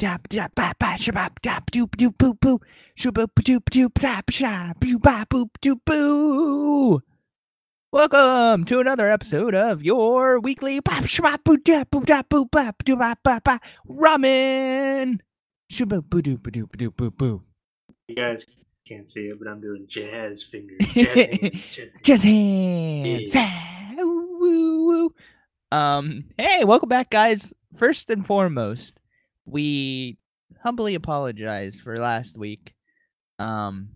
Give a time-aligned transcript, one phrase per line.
[0.00, 2.58] Shaboop dap dap dap ba ba doop doop boo boo
[2.96, 7.02] shaboop doop doop dap sha boo ba boop doop boo.
[7.92, 12.72] Welcome to another episode of your weekly bop shabap boo dap boo dap boo ba
[12.82, 15.20] doo ba ba ba ramen.
[15.68, 17.42] Boo doop boo doop doop boo boo.
[18.08, 18.46] You guys
[18.88, 20.78] can't see it, but I'm doing jazz fingers.
[22.02, 23.30] Jazz hands.
[23.30, 23.98] Jazz hands.
[23.98, 25.14] Woo, woo.
[25.70, 27.52] Um, hey, welcome back, guys.
[27.76, 28.99] First and foremost,
[29.50, 30.18] we
[30.62, 32.74] humbly apologize for last week.
[33.38, 33.90] Um,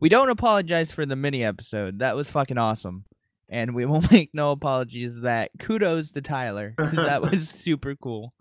[0.00, 2.00] we don't apologize for the mini episode.
[2.00, 3.04] That was fucking awesome.
[3.48, 6.74] And we will make no apologies that kudos to Tyler.
[6.78, 8.34] that was super cool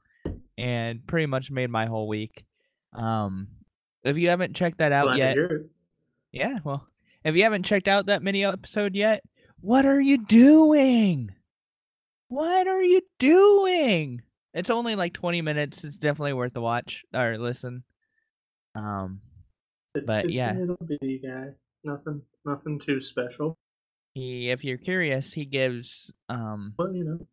[0.58, 2.46] and pretty much made my whole week.
[2.94, 3.48] Um,
[4.04, 5.38] if you haven't checked that out Glad yet,
[6.32, 6.88] yeah, well,
[7.24, 9.24] if you haven't checked out that mini episode yet,
[9.60, 11.32] what are you doing?
[12.28, 14.22] What are you doing?
[14.54, 15.84] It's only like 20 minutes.
[15.84, 17.84] It's definitely worth the watch or listen.
[18.76, 19.22] Um,
[19.96, 20.54] It's But, just yeah.
[20.56, 21.50] a little bitty guy.
[21.84, 23.58] Nothing, nothing too special.
[24.14, 27.28] he, if you're curious, he gives um But you know,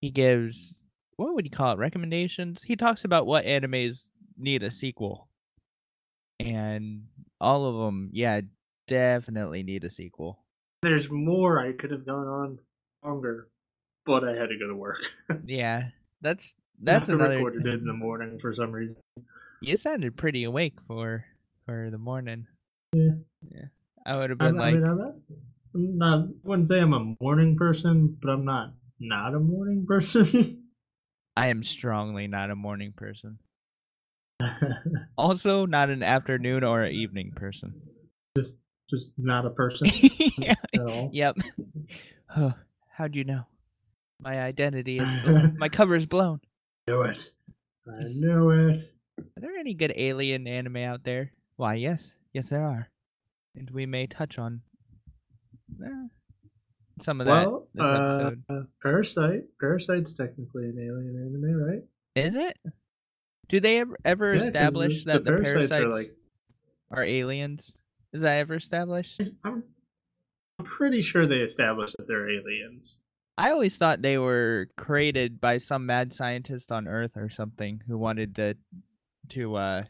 [0.00, 0.78] he gives
[1.16, 4.06] what would you call it recommendations he talks about what animes
[4.36, 5.28] need a sequel
[6.40, 7.04] and
[7.40, 8.40] all of them yeah
[8.88, 10.42] definitely need a sequel
[10.82, 12.58] there's more I could have gone on
[13.04, 13.48] longer,
[14.06, 15.02] but I had to go to work.
[15.46, 15.88] yeah
[16.20, 18.96] that's that's I another recorded it in the morning for some reason.
[19.60, 21.24] you sounded pretty awake for
[21.66, 22.46] for the morning
[22.92, 23.14] Yeah.
[23.50, 23.64] yeah
[24.06, 25.14] i would have been I like mean, I'm not,
[25.74, 26.28] not.
[26.42, 30.58] Wouldn't say I'm a morning person, but I'm not not a morning person.
[31.36, 33.38] i am strongly not a morning person
[35.16, 37.72] also not an afternoon or an evening person
[38.36, 38.56] just,
[38.90, 39.88] just not a person
[40.38, 40.54] yeah.
[40.74, 41.10] at all.
[41.12, 41.36] Yep.
[42.26, 42.52] Huh,
[42.90, 43.44] How'd you know?
[44.22, 45.54] My identity is blown.
[45.58, 46.40] my cover is blown.
[46.86, 47.30] knew it.
[47.86, 48.80] I knew it.
[49.18, 51.32] Are there any good alien anime out there?
[51.56, 52.88] Why, yes, yes, there are,
[53.56, 54.62] and we may touch on
[55.84, 56.06] eh,
[57.00, 58.66] some of that Well, this uh, episode.
[58.82, 59.42] Parasite.
[59.60, 61.82] Parasite's technically an alien anime, right?
[62.14, 62.56] Is it?
[63.48, 66.14] Do they ever, ever Yeah, establish the, that the, parasites, parasites are like.
[66.90, 67.76] are aliens?
[68.12, 69.20] Is that ever established?
[69.44, 69.62] I'm,
[70.58, 72.98] I'm pretty sure they established that they're aliens.
[73.38, 77.96] I always thought they were created by some mad scientist on Earth or something who
[77.96, 78.54] wanted to
[79.30, 79.84] to uh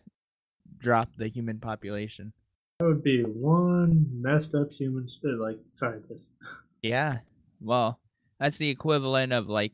[0.79, 2.33] drop the human population.
[2.79, 6.31] That would be one messed up human, st- like scientist.
[6.83, 7.19] Yeah.
[7.61, 8.01] Well,
[8.41, 9.71] that's the equivalent of like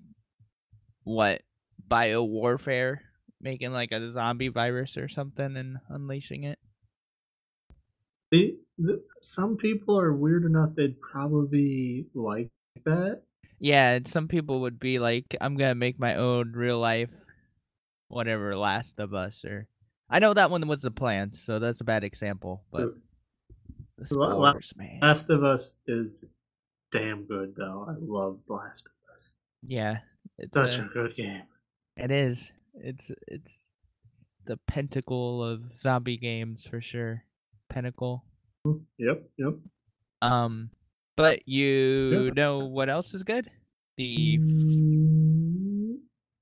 [1.04, 1.40] what
[1.88, 3.00] bio warfare,
[3.40, 6.58] making like a zombie virus or something and unleashing it.
[8.30, 12.50] The, the, some people are weird enough they'd probably like
[12.84, 13.22] that.
[13.60, 17.10] Yeah, and some people would be like, I'm gonna make my own real life
[18.08, 19.66] whatever Last of Us or
[20.10, 22.94] I know that one was the plan, so that's a bad example, but
[23.98, 25.00] the spoilers, man.
[25.02, 26.24] Last of Us is
[26.90, 27.84] damn good, though.
[27.86, 29.32] I love Last of Us.
[29.62, 29.98] Yeah,
[30.38, 31.42] it's Such a- a good game.
[31.96, 32.50] it is.
[32.74, 33.58] It's it's
[34.46, 37.24] the pentacle of zombie games for sure.
[37.68, 38.24] Pentacle.
[38.96, 39.54] Yep, yep.
[40.22, 40.70] Um,
[41.18, 42.30] but you Yeah.
[42.34, 43.50] know what else is good?
[43.98, 45.98] The Mm,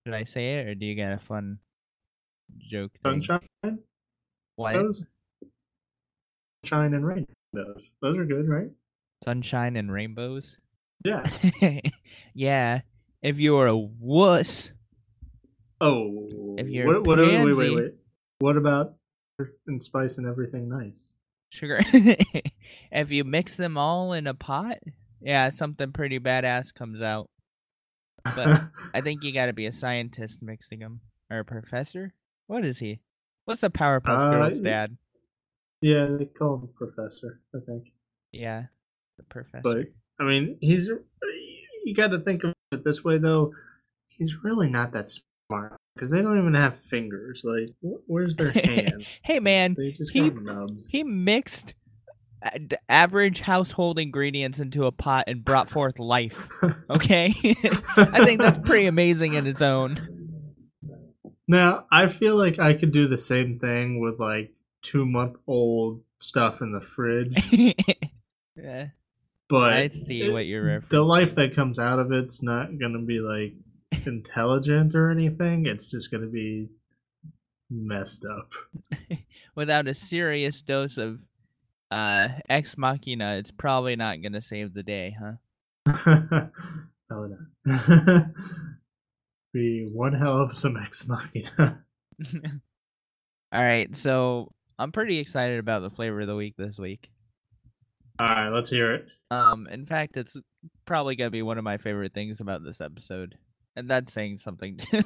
[0.07, 1.59] should I say it or do you got a fun
[2.59, 2.93] joke?
[3.03, 3.23] thing?
[3.23, 3.79] Sunshine
[4.57, 4.75] What?
[4.75, 5.05] goes.
[6.65, 7.27] Shine and rain.
[7.53, 7.91] those.
[8.03, 8.71] Those are good, right?
[9.25, 10.59] Sunshine and rainbows.
[11.05, 11.25] Yeah.
[12.35, 12.83] yeah.
[13.23, 14.73] If you're a wuss,
[15.81, 16.57] Oh.
[16.59, 17.95] If you're what, what, wait, wait, pansy- wait.
[18.41, 18.95] What about
[19.67, 21.15] and spice and everything nice?
[21.51, 21.81] Sugar.
[22.93, 24.79] if you mix them all in a pot,
[25.21, 27.31] yeah, something pretty badass comes out.
[28.25, 28.63] But-
[28.95, 31.01] I think you got to be a scientist mixing them
[31.31, 32.13] or a professor.
[32.47, 33.01] What is he?
[33.45, 34.97] What's the Powerpuff Uh, Girls y- dad?
[35.81, 37.93] yeah, they call him professor, I think.
[38.33, 38.65] Yeah,
[39.19, 39.61] the professor.
[39.63, 39.87] But
[40.19, 40.89] I mean, he's
[41.85, 43.53] you got to think of it this way though.
[44.07, 45.11] He's really not that
[45.49, 47.43] smart because they don't even have fingers.
[47.45, 49.05] Like, wh- where's their hand?
[49.23, 50.91] hey man, they just he- nubs.
[50.91, 51.75] he mixed
[52.43, 56.49] a- d- average household ingredients into a pot and brought forth life.
[56.91, 57.35] Okay,
[57.97, 59.99] I think that's pretty amazing in its own.
[61.49, 64.53] Now, I feel like I could do the same thing with like
[64.83, 67.35] two month old stuff in the fridge,
[68.57, 68.87] yeah,
[69.49, 73.01] but I see it- what you're the life that comes out of it's not gonna
[73.03, 73.55] be like
[74.07, 75.67] intelligent or anything.
[75.67, 76.69] It's just gonna be
[77.71, 78.51] messed up.
[79.55, 81.19] without a serious dose of
[81.91, 85.33] uh ex machina it's probably not gonna save the day huh
[87.13, 87.29] oh
[87.65, 88.25] no.
[89.55, 91.85] be one hell of some ex machina.
[93.53, 97.09] all right so i'm pretty excited about the flavor of the week this week
[98.19, 99.07] All right, let's hear it.
[99.31, 100.37] um in fact it's
[100.87, 103.37] probably gonna be one of my favorite things about this episode
[103.77, 105.05] and that's saying something too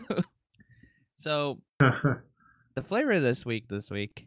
[1.19, 4.27] so the flavor this week this week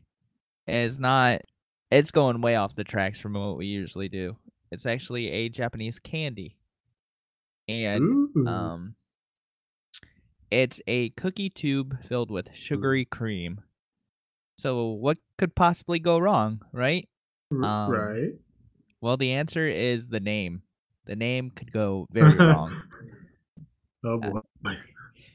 [0.67, 1.41] is not
[1.89, 4.35] it's going way off the tracks from what we usually do
[4.71, 6.57] it's actually a japanese candy
[7.67, 8.47] and Ooh.
[8.47, 8.95] Um,
[10.53, 13.61] it's a cookie tube filled with sugary cream.
[14.59, 17.09] So what could possibly go wrong, right?
[17.51, 18.33] Um, right.
[19.01, 20.61] Well, the answer is the name.
[21.05, 22.83] The name could go very wrong.
[24.03, 24.75] Oh Uh, boy.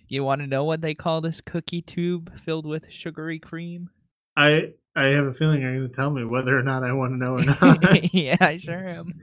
[0.08, 3.90] You want to know what they call this cookie tube filled with sugary cream?
[4.36, 7.12] I I have a feeling you're going to tell me whether or not I want
[7.12, 8.14] to know or not.
[8.14, 9.20] yeah, I sure am.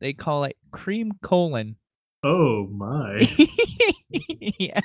[0.00, 1.76] They call it cream colon.
[2.22, 3.26] oh my.
[4.58, 4.80] yeah.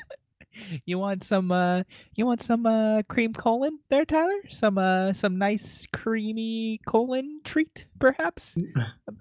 [0.85, 1.83] You want some uh
[2.15, 4.39] you want some uh cream colon there, Tyler?
[4.49, 8.55] Some uh some nice creamy colon treat, perhaps?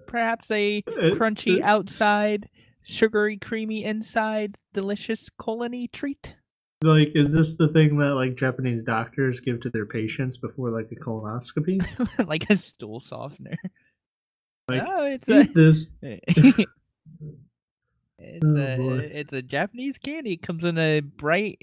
[0.07, 2.49] Perhaps a Uh, crunchy uh, outside,
[2.85, 6.35] sugary creamy inside, delicious colony treat?
[6.83, 10.91] Like, is this the thing that like Japanese doctors give to their patients before like
[10.91, 11.85] a colonoscopy?
[12.27, 13.55] like a stool softener.
[14.69, 15.91] Like, oh, it's a this.
[16.01, 16.65] it's
[18.45, 18.99] Oh, a boy.
[19.13, 20.33] it's a Japanese candy.
[20.33, 21.59] It comes in a bright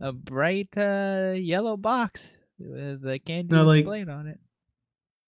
[0.00, 4.38] a bright uh yellow box with a candy Now, like- displayed on it.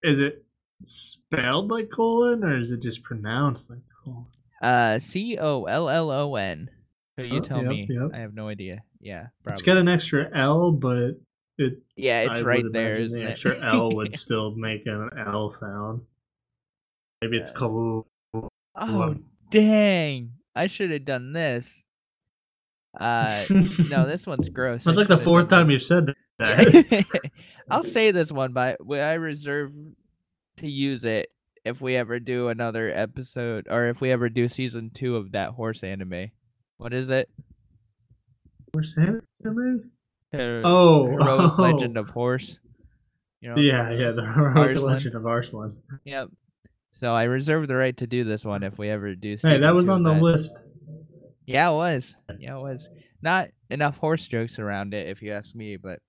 [0.02, 0.44] Is it
[0.82, 4.26] spelled like colon or is it just pronounced like colon?
[4.62, 6.70] Uh C O L L O N.
[7.18, 7.86] So you Oh, tell yep, me.
[7.88, 8.10] yep.
[8.14, 8.82] I have no idea.
[9.00, 11.12] Yeah, it's got an extra L, but
[11.58, 13.26] it yeah, it's I right there, the it?
[13.30, 16.02] extra L would still make an L sound.
[17.20, 18.04] Maybe it's Uh, colon.
[18.74, 19.16] oh
[19.50, 20.32] dang!
[20.56, 21.82] I should have done this.
[22.98, 24.84] Uh, no, this one's gross.
[24.84, 27.04] That's like the fourth time you've said that.
[27.70, 29.72] I'll say this one, but I reserve
[30.58, 31.28] to use it
[31.64, 35.50] if we ever do another episode or if we ever do season two of that
[35.50, 36.30] horse anime.
[36.76, 37.28] What is it?
[38.72, 39.90] Where's anime?
[40.32, 41.62] Her- Oh, Heroic oh.
[41.62, 42.58] Legend of Horse.
[43.40, 43.56] You know?
[43.60, 44.92] Yeah, yeah, the heroic Arslan.
[44.94, 45.76] legend of Arslan.
[46.04, 46.28] Yep.
[46.94, 49.36] So I reserve the right to do this one if we ever do.
[49.40, 50.22] Hey, that was on the that.
[50.22, 50.64] list.
[51.46, 52.16] Yeah, it was.
[52.38, 52.88] Yeah, it was.
[53.22, 56.00] Not enough horse jokes around it, if you ask me, but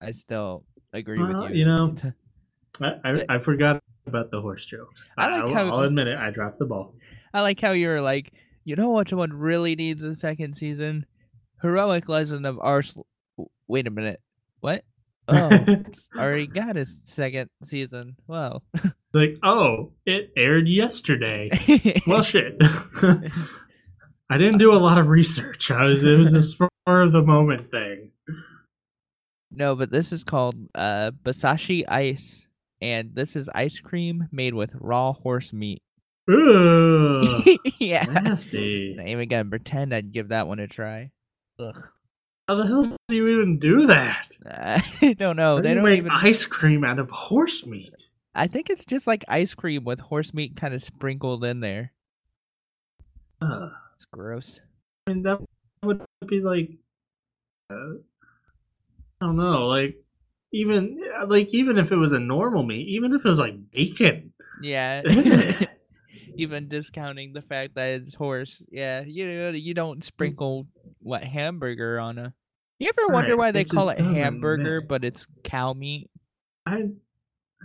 [0.00, 1.64] I still agree Well, with you you.
[1.66, 1.94] know,
[2.80, 5.08] I, I, I forgot about the horse jokes.
[5.18, 6.16] I like will how- I'll admit it.
[6.18, 6.94] I dropped the ball.
[7.32, 8.32] I like how you're like,
[8.64, 11.06] you know what someone really needs a second season?
[11.62, 13.04] Heroic Legend of Arslan.
[13.68, 14.20] Wait a minute.
[14.60, 14.84] What?
[15.32, 18.16] Oh, it's already got a second season.
[18.26, 18.64] Well,
[19.14, 21.50] like, oh, it aired yesterday.
[22.06, 22.56] Well, shit.
[22.60, 25.70] I didn't do a lot of research.
[25.70, 28.10] I was it was a spur of the moment thing.
[29.52, 32.46] no, but this is called uh, Basashi Ice,
[32.80, 35.82] and this is ice cream made with raw horse meat.
[36.28, 37.24] Ugh,
[37.78, 38.04] yeah.
[38.04, 38.94] nasty.
[38.96, 41.10] Not even gonna pretend I'd give that one a try.
[41.58, 41.88] Ugh.
[42.48, 44.36] How the hell do you even do that?
[45.02, 45.56] I don't know.
[45.56, 46.10] How do they you don't make even.
[46.10, 48.10] ice cream out of horse meat?
[48.34, 51.92] I think it's just like ice cream with horse meat kind of sprinkled in there.
[53.40, 53.70] Ugh.
[53.96, 54.60] It's gross.
[55.06, 55.40] I mean, that
[55.84, 56.70] would be like,
[57.70, 57.74] uh,
[59.20, 59.96] I don't know, like
[60.52, 64.32] even like even if it was a normal meat, even if it was like bacon,
[64.62, 65.02] Yeah.
[66.36, 68.62] Even discounting the fact that it's horse.
[68.70, 70.66] Yeah, you you don't sprinkle
[71.00, 72.32] what hamburger on a.
[72.78, 76.08] You ever wonder why they it call it hamburger, but it's cow meat?
[76.64, 76.88] I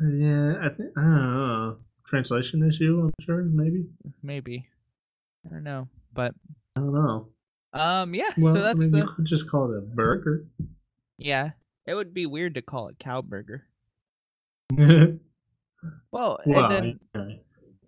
[0.01, 1.77] yeah, I think I don't know.
[2.07, 3.85] Translation issue, I'm sure, maybe.
[4.21, 4.67] Maybe.
[5.45, 6.33] I don't know, but
[6.75, 7.29] I don't know.
[7.71, 8.31] um, yeah.
[8.37, 10.47] Well, so that's I mean, the you could just call it a burger.
[11.17, 11.51] yeah.
[11.87, 13.65] It would be weird to call it cow burger.
[16.11, 17.35] Well, and then yeah.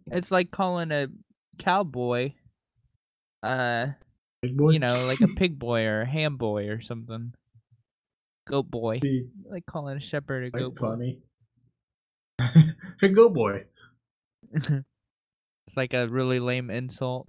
[0.07, 1.07] it's like calling a
[1.57, 2.33] cowboy,
[3.43, 3.87] uh,
[4.43, 4.71] boy.
[4.71, 7.33] you know, like a pig boy or a ham boy or something.
[8.47, 10.87] Goat boy, be like calling a shepherd a goat boy.
[10.87, 11.19] funny.
[13.01, 13.65] hey, go boy.
[14.53, 17.27] it's like a really lame insult.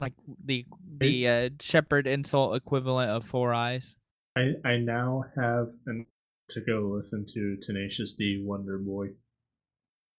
[0.00, 0.14] Like
[0.44, 0.66] the
[0.98, 3.96] the uh, shepherd insult equivalent of four eyes.
[4.36, 6.06] I I now have an
[6.50, 9.08] to go listen to Tenacious D Wonder Boy.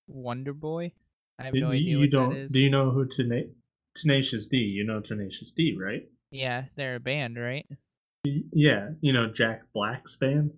[0.08, 0.92] Wonder Boy.
[1.40, 3.50] I have no do idea you don't do you know who Tena-
[3.96, 4.58] Tenacious D?
[4.58, 6.08] You know Tenacious D, right?
[6.32, 7.66] Yeah, they're a band, right?
[8.26, 10.52] Yeah, you know Jack Black's band.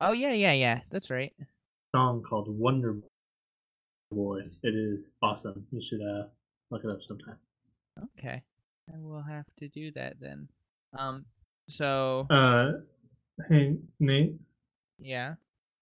[0.00, 0.80] Oh yeah, yeah, yeah.
[0.90, 1.32] That's right.
[1.94, 2.98] Song called Wonder
[4.10, 4.40] Boy.
[4.62, 5.66] It is awesome.
[5.70, 6.24] You should uh
[6.70, 7.38] look it up sometime.
[8.18, 8.42] Okay,
[8.92, 10.48] I will have to do that then.
[10.98, 11.24] Um,
[11.68, 12.72] so Uh,
[13.48, 14.34] hey Nate,
[14.98, 15.34] yeah,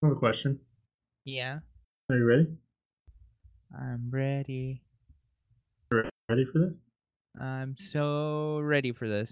[0.02, 0.59] I have a question.
[1.25, 1.59] yeah,
[2.11, 2.47] Are you ready?
[3.76, 4.82] I'm ready.
[5.90, 6.76] Ready for this?
[7.40, 9.30] I'm so ready for this.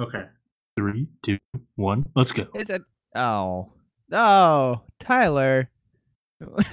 [0.00, 0.24] Okay.
[0.76, 1.38] Three, two,
[1.76, 2.46] one, let's go.
[2.54, 2.80] It's a
[3.14, 3.72] oh
[4.12, 5.68] oh Tyler.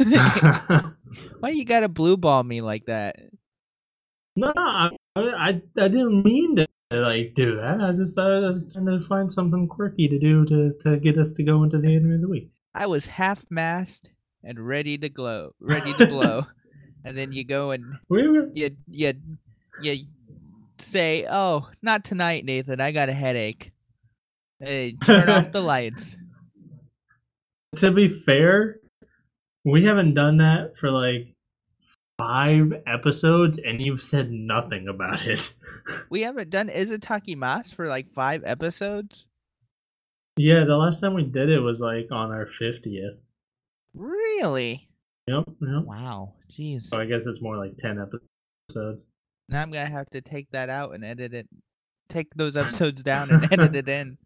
[1.39, 3.17] Why you gotta blue ball me like that?
[4.39, 7.81] No, I, I I didn't mean to like do that.
[7.81, 11.33] I just I was trying to find something quirky to do to to get us
[11.33, 12.49] to go into the anime of the week.
[12.73, 14.09] I was half mast
[14.43, 16.45] and ready to glow, ready to blow,
[17.03, 19.13] and then you go and We were you you
[19.81, 20.05] you
[20.79, 22.79] say, "Oh, not tonight, Nathan.
[22.79, 23.71] I got a headache."
[24.59, 26.17] Hey, turn off the lights.
[27.75, 28.79] to be fair,
[29.65, 31.35] we haven't done that for like
[32.17, 35.53] five episodes, and you've said nothing about it.
[36.09, 39.25] We haven't done Izutaki Mas for like five episodes.
[40.35, 43.15] yeah, the last time we did it was like on our fiftieth.
[43.93, 44.89] Really?
[45.27, 45.83] Yep, yep.
[45.85, 46.33] Wow.
[46.51, 46.87] Jeez.
[46.87, 49.05] So I guess it's more like ten episodes.
[49.47, 51.47] Now I'm gonna have to take that out and edit it.
[52.09, 54.17] Take those episodes down and edit it in.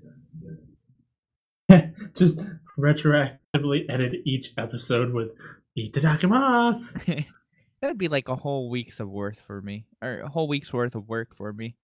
[2.15, 2.39] Just
[2.77, 5.29] retroactively edit each episode with
[5.77, 7.25] Itadakimasu.
[7.81, 10.95] That'd be like a whole week's of worth for me, or a whole week's worth
[10.95, 11.75] of work for me.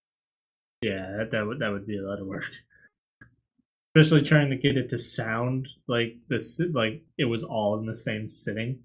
[0.84, 2.46] Yeah, that, that would that would be a lot of work.
[3.96, 7.96] Especially trying to get it to sound like this, like it was all in the
[7.96, 8.80] same sitting.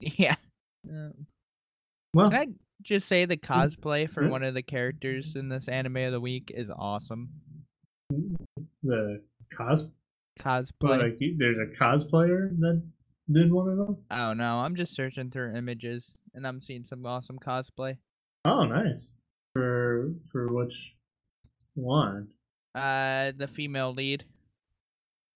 [0.00, 0.34] Yeah.
[0.90, 1.26] Um,
[2.12, 2.46] Well, can I
[2.82, 3.52] just say the hmm.
[3.52, 4.30] cosplay for Yeah.
[4.30, 7.28] one of the characters in this anime of the week is awesome.
[8.12, 8.34] Hmm,
[8.82, 9.22] the
[9.56, 9.86] cos,
[10.40, 11.00] Cosplay.
[11.00, 12.82] like there's a cosplayer that
[13.32, 13.96] did one of them.
[14.10, 14.58] I don't know.
[14.58, 17.96] I'm just searching through images and I'm seeing some awesome cosplay.
[18.44, 19.14] Oh, nice.
[19.52, 20.94] For for which
[21.74, 22.28] one?
[22.74, 24.24] Uh, the female lead.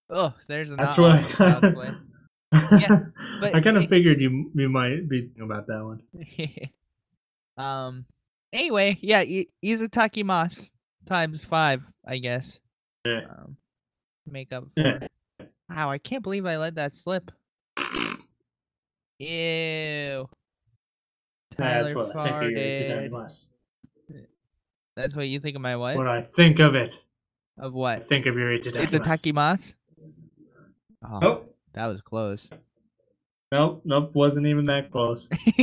[0.08, 2.78] Oh, there's an That's awesome what I.
[2.78, 3.00] Yeah,
[3.40, 6.02] but I kind of figured you you might be thinking about that one.
[7.64, 8.04] um.
[8.52, 9.24] Anyway, yeah,
[9.62, 10.70] Izutaki Mas
[11.06, 12.58] times five, I guess.
[13.04, 13.22] Yeah.
[13.28, 13.56] Um,
[14.26, 15.00] make up Yeah.
[15.68, 17.30] Wow, I can't believe I let that slip.
[19.18, 20.28] Ew.
[21.56, 23.10] Tyler That's what I think of your farted.
[23.10, 23.44] Itadakimasu.
[24.94, 25.96] That's what you think of my wife?
[25.96, 26.06] what?
[26.06, 27.02] I think of it,
[27.58, 28.04] Of I what?
[28.06, 28.82] think of your Itadakimasu.
[28.82, 29.74] It's a takimas.
[31.04, 31.56] Oh, Nope.
[31.74, 32.50] that was close.
[33.52, 35.28] Nope, nope, wasn't even that close.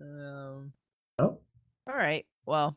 [0.00, 0.72] um,
[1.18, 1.38] Oh.
[1.88, 2.26] all right.
[2.46, 2.76] Well,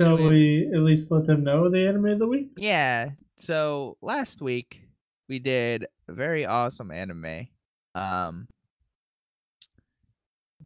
[0.00, 0.28] Shall Sweet.
[0.30, 2.50] we at least let them know the anime of the week?
[2.56, 3.10] yeah.
[3.38, 4.82] So last week
[5.28, 7.48] we did a very awesome anime.
[7.94, 8.48] Um,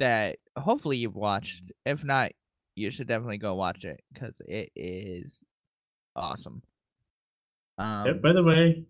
[0.00, 1.73] that hopefully you've watched.
[1.87, 2.33] If not,
[2.75, 5.38] you should definitely go watch it because it is
[6.16, 6.62] awesome.
[7.78, 8.85] Um, Yeah, by the way,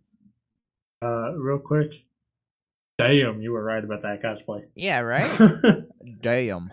[1.03, 1.91] uh, real quick,
[2.99, 4.65] damn, you were right about that cosplay.
[4.75, 5.31] yeah, right.
[6.23, 6.71] Damn.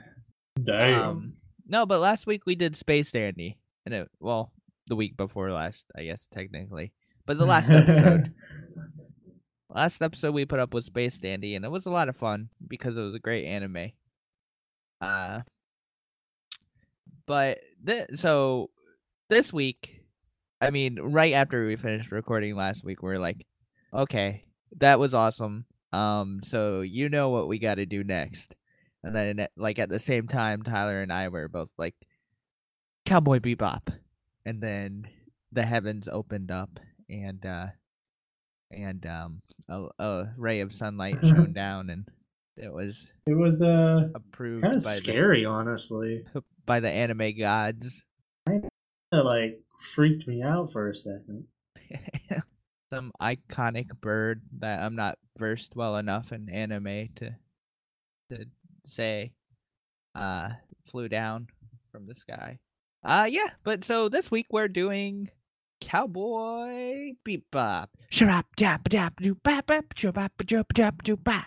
[0.64, 1.02] damn.
[1.02, 1.34] Um,
[1.68, 4.52] no, but last week we did Space Dandy, and it well,
[4.88, 6.94] the week before last, I guess technically,
[7.26, 8.34] but the last episode,
[9.70, 12.50] last episode we put up was Space Dandy, and it was a lot of fun
[12.68, 13.92] because it was a great anime.
[15.02, 15.42] Uh,
[17.26, 18.70] but th- so
[19.30, 20.02] this week,
[20.62, 23.46] I mean, right after we finished recording last week, we're like,
[23.94, 24.46] okay,
[24.78, 25.66] that was awesome.
[25.94, 28.56] Um, so you know what we got to do next.
[29.04, 31.96] And then, like at the same time, Tyler and I were both like,
[33.06, 33.94] "Cowboy Bebop,"
[34.46, 35.08] and then
[35.52, 37.68] the heavens opened up, and uh,
[38.72, 42.10] and um, a, a ray of sunlight shone down, and
[42.58, 46.24] it was It was uh approved kind of scary, honestly.
[46.66, 48.02] by the anime gods.
[48.50, 48.64] It
[49.12, 49.60] like
[49.94, 51.46] freaked me out for a second.
[52.90, 57.36] Some iconic bird that I'm not versed well enough in anime to
[58.32, 58.46] to
[58.86, 59.32] say
[60.16, 60.50] uh
[60.90, 61.48] flew down
[61.92, 62.60] from the sky.
[63.04, 65.30] Uh yeah, but so this week we're doing
[65.80, 67.88] Cowboy Bebop.
[68.12, 71.46] Sharap dap dap doo bap bap chubap chub chub doo ba.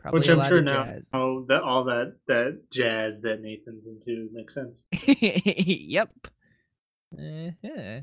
[0.00, 4.54] Probably Which I'm sure now oh that all that that jazz that Nathan's into makes
[4.54, 4.86] sense.
[4.92, 6.08] yep.
[7.12, 8.00] Uh-huh.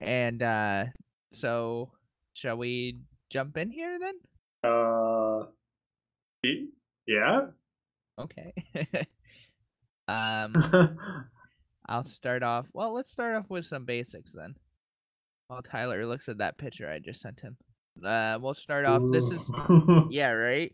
[0.00, 0.86] And uh
[1.32, 1.92] so
[2.32, 2.98] shall we
[3.30, 4.14] jump in here then?
[4.68, 5.44] Uh
[7.06, 7.46] yeah.
[8.18, 8.52] Okay.
[10.08, 10.54] um
[11.88, 12.66] I'll start off.
[12.72, 14.56] Well, let's start off with some basics then.
[15.46, 17.56] While Tyler looks at that picture I just sent him.
[18.04, 19.02] Uh we'll start off.
[19.12, 19.52] This is
[20.10, 20.72] yeah, right?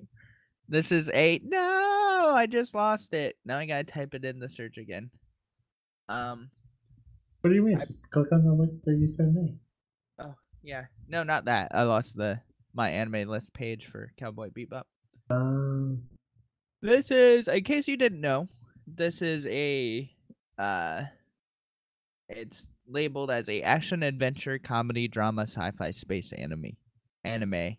[0.68, 1.42] This is eight.
[1.44, 3.36] no, I just lost it.
[3.44, 5.10] Now I gotta type it in the search again.
[6.08, 6.50] Um
[7.40, 7.80] What do you mean?
[7.80, 9.56] I- Just click on the link that you sent me.
[10.18, 10.84] Oh yeah.
[11.08, 11.68] No, not that.
[11.74, 12.40] I lost the
[12.72, 14.84] my anime list page for Cowboy Bebop.
[15.30, 16.02] Um
[16.82, 18.48] This is, in case you didn't know,
[18.86, 20.10] this is a,
[20.58, 21.04] uh,
[22.28, 26.76] it's labeled as a action adventure comedy drama sci-fi space anime,
[27.24, 27.76] anime,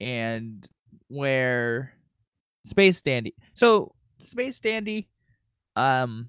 [0.00, 0.68] and
[1.08, 1.92] where
[2.64, 3.34] Space Dandy.
[3.54, 5.08] So Space Dandy,
[5.76, 6.28] um,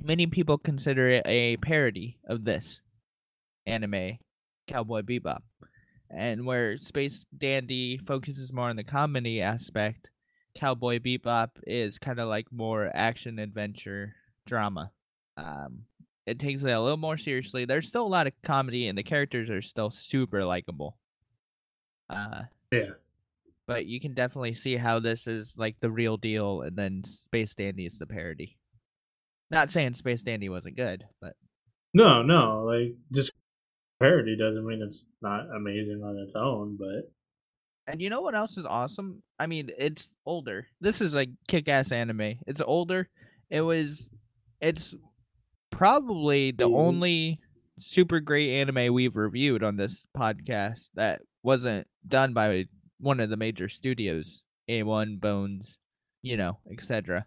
[0.00, 2.80] many people consider it a parody of this
[3.66, 4.18] anime,
[4.66, 5.42] Cowboy Bebop,
[6.10, 10.10] and where Space Dandy focuses more on the comedy aspect.
[10.54, 14.14] Cowboy Bebop is kind of like more action adventure
[14.46, 14.90] drama.
[15.36, 15.84] Um,
[16.26, 17.64] it takes it a little more seriously.
[17.64, 20.96] There's still a lot of comedy, and the characters are still super likable.
[22.10, 22.90] Uh, yeah.
[23.68, 27.54] But you can definitely see how this is like the real deal, and then Space
[27.54, 28.56] Dandy is the parody.
[29.50, 31.34] Not saying Space Dandy wasn't good, but
[31.94, 33.32] No, no, like just
[34.00, 37.12] parody doesn't mean it's not amazing on its own, but
[37.86, 39.22] And you know what else is awesome?
[39.38, 40.66] I mean, it's older.
[40.80, 42.38] This is a kick-ass anime.
[42.46, 43.08] It's older.
[43.50, 44.10] It was
[44.60, 44.94] it's
[45.70, 47.40] probably the only
[47.78, 52.64] super great anime we've reviewed on this podcast that wasn't done by
[52.98, 55.78] one of the major studios, A1, Bones,
[56.22, 57.26] you know, etc.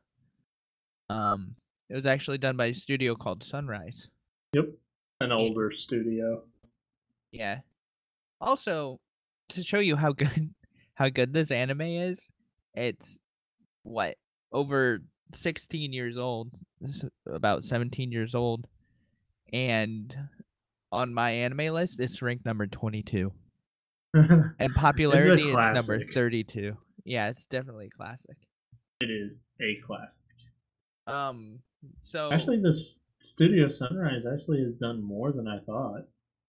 [1.09, 1.55] Um
[1.89, 4.07] it was actually done by a studio called Sunrise.
[4.53, 4.69] yep.
[5.19, 6.43] An older studio.
[7.31, 7.59] Yeah.
[8.39, 8.99] Also,
[9.49, 10.53] to show you how good
[10.95, 12.29] how good this anime is,
[12.73, 13.17] it's
[13.83, 14.15] what
[14.51, 14.99] over
[15.33, 16.51] 16 years old.
[16.79, 18.67] This is about 17 years old,
[19.53, 20.15] and
[20.91, 23.31] on my anime list, it's ranked number 22,
[24.59, 26.75] and popularity it's number 32.
[27.05, 28.35] Yeah, it's definitely a classic.
[29.01, 30.25] it is a classic.
[31.07, 31.59] Um,
[32.03, 36.07] so Actually, this Studio Sunrise actually has done more than I thought.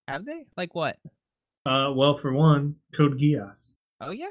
[0.09, 0.99] have they like what?
[1.65, 3.75] Uh, well, for one, Code Geass.
[4.01, 4.31] Oh yeah.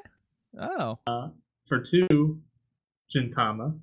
[0.59, 0.99] Oh,
[1.67, 2.41] For two,
[3.13, 3.79] Gintama.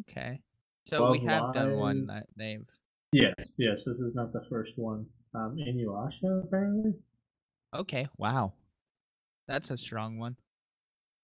[0.00, 0.40] okay.
[0.88, 2.16] So we Love have done one Live.
[2.16, 2.66] that they've
[3.12, 5.04] Yes, yes, this is not the first one.
[5.34, 6.94] Um, Inuyasha, apparently.
[7.74, 8.54] Okay, wow.
[9.48, 10.36] That's a strong one.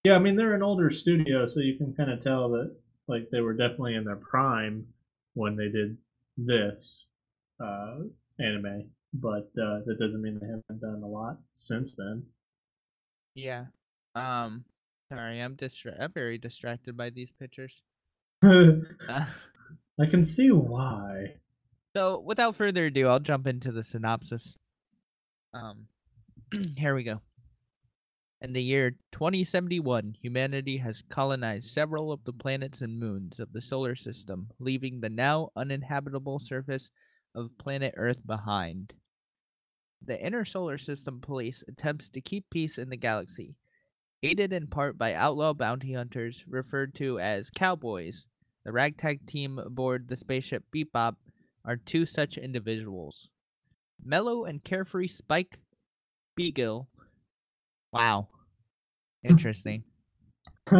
[0.03, 2.75] Yeah, I mean they're an older studio, so you can kind of tell that
[3.07, 4.85] like they were definitely in their prime
[5.35, 5.97] when they did
[6.37, 7.07] this
[7.63, 7.97] uh,
[8.39, 12.23] anime, but uh, that doesn't mean they haven't done a lot since then.
[13.35, 13.65] Yeah.
[14.15, 14.63] Um
[15.11, 17.81] sorry, I'm distra- I'm very distracted by these pictures.
[18.43, 19.25] I Uh,
[20.09, 21.35] can see why.
[21.95, 24.55] so, without further ado, I'll jump into the synopsis.
[25.53, 25.87] Um
[26.77, 27.21] here we go.
[28.41, 33.61] In the year 2071, humanity has colonized several of the planets and moons of the
[33.61, 36.89] solar system, leaving the now uninhabitable surface
[37.33, 38.93] of planet Earth behind.
[40.01, 43.55] The Inner Solar System Police attempts to keep peace in the galaxy,
[44.21, 48.25] aided in part by outlaw bounty hunters referred to as cowboys.
[48.65, 51.15] The ragtag team aboard the spaceship Bebop
[51.63, 53.29] are two such individuals.
[54.03, 55.57] Mellow and carefree Spike
[56.33, 56.89] Spiegel.
[57.95, 58.27] Wow.
[59.23, 59.83] Interesting.
[60.69, 60.79] what,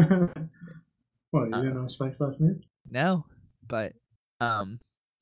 [1.34, 2.62] you Uh, didn't know Spike's last name?
[2.90, 3.26] No,
[3.68, 3.94] but
[4.40, 4.80] um,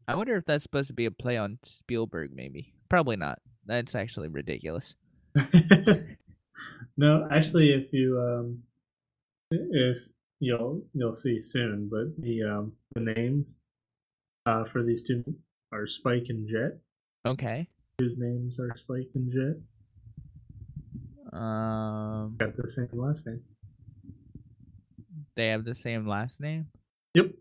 [0.07, 2.31] I wonder if that's supposed to be a play on Spielberg.
[2.33, 2.73] Maybe.
[2.89, 3.39] Probably not.
[3.65, 4.95] That's actually ridiculous.
[6.97, 8.59] no, actually, if you um,
[9.51, 9.97] if
[10.39, 11.89] you'll you'll see soon.
[11.89, 13.57] But the um the names
[14.45, 15.23] uh for these two
[15.71, 16.79] are Spike and Jet.
[17.25, 17.67] Okay.
[17.99, 19.61] Whose names are Spike and Jet?
[21.33, 23.41] Um, Got the same last name.
[25.35, 26.67] they have the same last name.
[27.15, 27.31] Yep.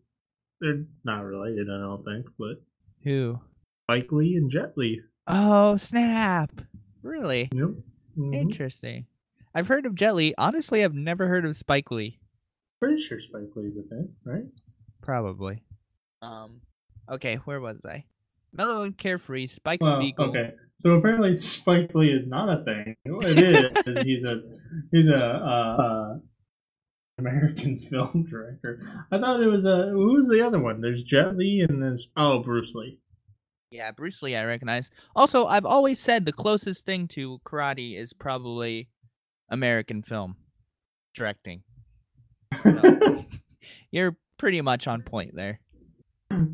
[0.61, 2.62] They're not related, I don't think, but
[3.05, 3.40] Who?
[3.85, 5.02] Spike Lee and Jet Lee.
[5.26, 6.50] Oh, snap!
[7.02, 7.70] Really Yep.
[8.16, 8.35] Mhm.
[8.35, 9.07] interesting.
[9.55, 10.35] I've heard of Jet Li.
[10.38, 12.18] Honestly, I've never heard of Spike Lee.
[12.81, 14.44] Pretty sure Spike Lee's a thing, right?
[15.02, 15.62] Probably.
[16.22, 16.61] Um.
[17.11, 18.05] Okay, where was I?
[18.52, 20.26] Mellow and carefree, Spike Well, Spiegel.
[20.31, 20.55] okay.
[20.83, 22.97] So apparently Spike Lee is not a thing.
[23.07, 24.40] What it is, he's a
[24.90, 26.18] he's a uh, uh,
[27.18, 28.81] American film director.
[29.12, 30.81] I thought it was a who's the other one?
[30.81, 32.99] There's Jet Li and there's oh Bruce Lee.
[33.71, 34.90] Yeah, Bruce Lee, I recognize.
[35.14, 38.88] Also, I've always said the closest thing to karate is probably
[39.49, 40.37] American film
[41.14, 41.62] directing.
[42.62, 43.25] So,
[43.90, 45.61] you're pretty much on point there.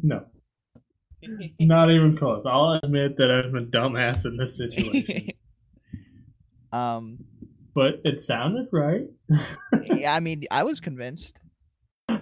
[0.03, 0.27] no,
[1.61, 2.45] not even close.
[2.47, 5.29] I'll admit that I'm a dumbass in this situation,
[6.73, 7.25] um,
[7.75, 9.07] but it sounded right.
[9.83, 11.39] yeah, I mean, I was convinced.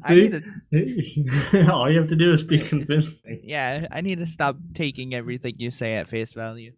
[0.00, 3.40] See, need to, all you have to do is be convincing.
[3.42, 6.72] yeah, I need to stop taking everything you say at face value.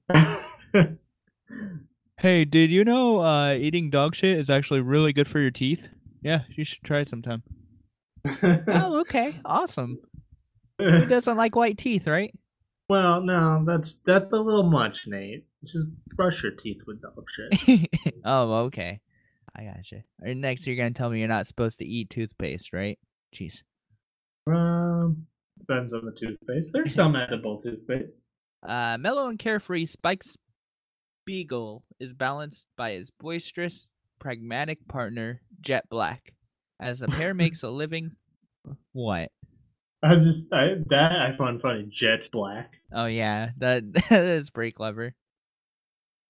[2.20, 5.88] Hey, did you know uh, eating dog shit is actually really good for your teeth?
[6.20, 7.42] Yeah, you should try it sometime.
[8.42, 10.00] oh, okay, awesome.
[10.80, 12.34] Who doesn't like white teeth, right?
[12.90, 15.46] well, no, that's that's a little much, Nate.
[15.62, 17.88] Just brush your teeth with dog shit.
[18.24, 19.00] oh, okay.
[19.54, 20.02] I gotcha.
[20.20, 22.98] Next, you're gonna tell me you're not supposed to eat toothpaste, right?
[23.32, 23.62] Jeez.
[24.48, 26.70] Um, depends on the toothpaste.
[26.72, 28.18] There's some edible toothpaste.
[28.66, 30.24] Uh, mellow and carefree, Spike
[31.22, 33.86] Spiegel is balanced by his boisterous,
[34.18, 36.34] pragmatic partner, Jet Black.
[36.80, 38.16] As the pair makes a living.
[38.92, 39.30] What?
[40.02, 41.86] I just I that I find funny.
[41.88, 42.72] Jet black.
[42.92, 45.14] Oh yeah, that that is pretty clever.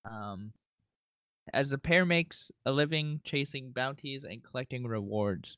[0.05, 0.53] Um,
[1.53, 5.57] as the pair makes a living chasing bounties and collecting rewards,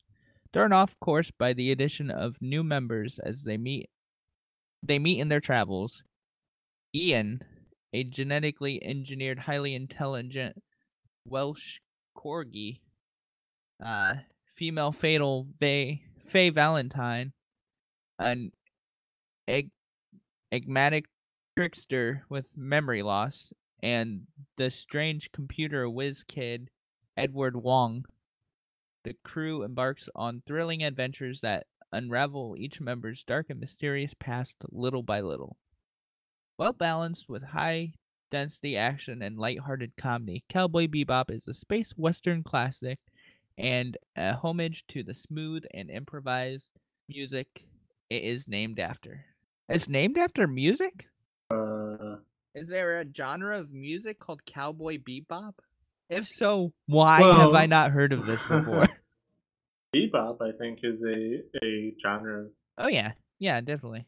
[0.52, 3.88] thrown off course by the addition of new members as they meet
[4.82, 6.02] they meet in their travels.
[6.94, 7.40] Ein,
[7.94, 10.60] a genetically engineered, highly intelligent
[11.24, 11.78] Welsh
[12.16, 12.80] corgi,
[13.82, 14.14] uh,
[14.56, 17.32] female fatal Faye, Faye Valentine,
[18.22, 18.52] an
[19.48, 19.70] egg,
[20.50, 21.06] enigmatic
[21.56, 26.70] trickster with memory loss, and the strange computer whiz kid
[27.16, 28.04] Edward Wong.
[29.04, 35.02] The crew embarks on thrilling adventures that unravel each member's dark and mysterious past little
[35.02, 35.56] by little.
[36.58, 37.94] Well balanced with high
[38.30, 42.98] density action and light-hearted comedy, Cowboy Bebop is a space western classic
[43.58, 46.70] and a homage to the smooth and improvised
[47.08, 47.66] music
[48.12, 49.24] it is named after.
[49.68, 51.06] It's named after music?
[51.50, 52.16] Uh,
[52.54, 55.54] Is there a genre of music called Cowboy Bebop?
[56.10, 58.84] If so, why have I not heard of this before?
[59.96, 62.48] bebop, I think, is a a genre.
[62.76, 64.04] oh yeah, yeah, definitely.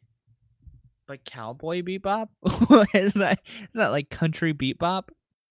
[1.06, 2.28] But Cowboy Bebop?
[2.94, 5.04] is that is that like country bebop?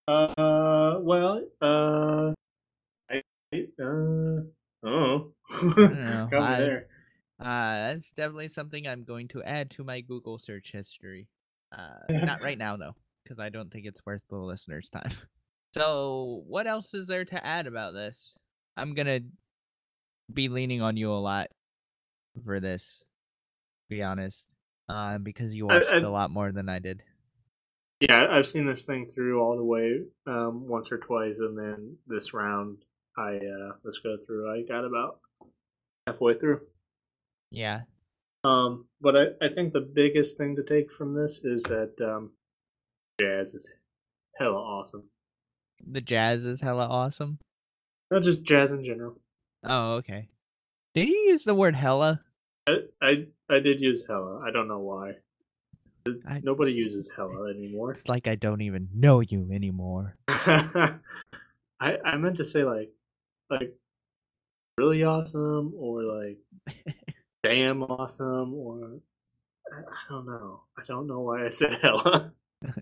[0.08, 2.34] Uh, well, uh,
[3.10, 3.24] I,
[3.82, 4.46] uh, oh,
[4.84, 5.34] know.
[5.50, 6.88] Come I- there.
[7.40, 11.28] Uh, that's definitely something I'm going to add to my Google search history.
[11.78, 15.12] Uh, not right now though, because I don't think it's worth the listeners' time.
[15.76, 18.38] So, what else is there to add about this?
[18.78, 19.22] I'm gonna
[20.32, 21.48] be leaning on you a lot
[22.46, 23.00] for this,
[23.90, 24.46] to be honest,
[24.88, 27.02] uh, because you I- watched I- a lot more than I did.
[28.02, 31.98] Yeah, I've seen this thing through all the way um, once or twice, and then
[32.06, 32.78] this round,
[33.18, 34.54] I uh, let's go through.
[34.54, 35.22] I got about
[36.06, 36.62] halfway through.
[37.54, 37.82] Yeah,
[38.44, 42.32] Um, but I, I think the biggest thing to take from this is that um,
[43.22, 43.70] jazz is
[44.38, 45.04] hella awesome.
[45.86, 47.38] the jazz is hella awesome.
[48.10, 49.20] Not just jazz in general.
[49.64, 50.30] Oh, okay.
[50.96, 52.22] Did you use the word hella?
[52.68, 54.40] I I, I did use hella.
[54.46, 55.14] I don't know why.
[56.28, 57.92] I- Nobody uses hella anymore.
[57.92, 60.16] It's like I don't even know you anymore.
[60.28, 60.98] I
[61.80, 62.92] I meant to say like
[63.50, 63.78] like
[64.78, 66.40] really awesome or like
[67.44, 69.00] damn awesome or
[69.72, 70.62] I, I don't know.
[70.78, 72.34] I don't know why I said hella.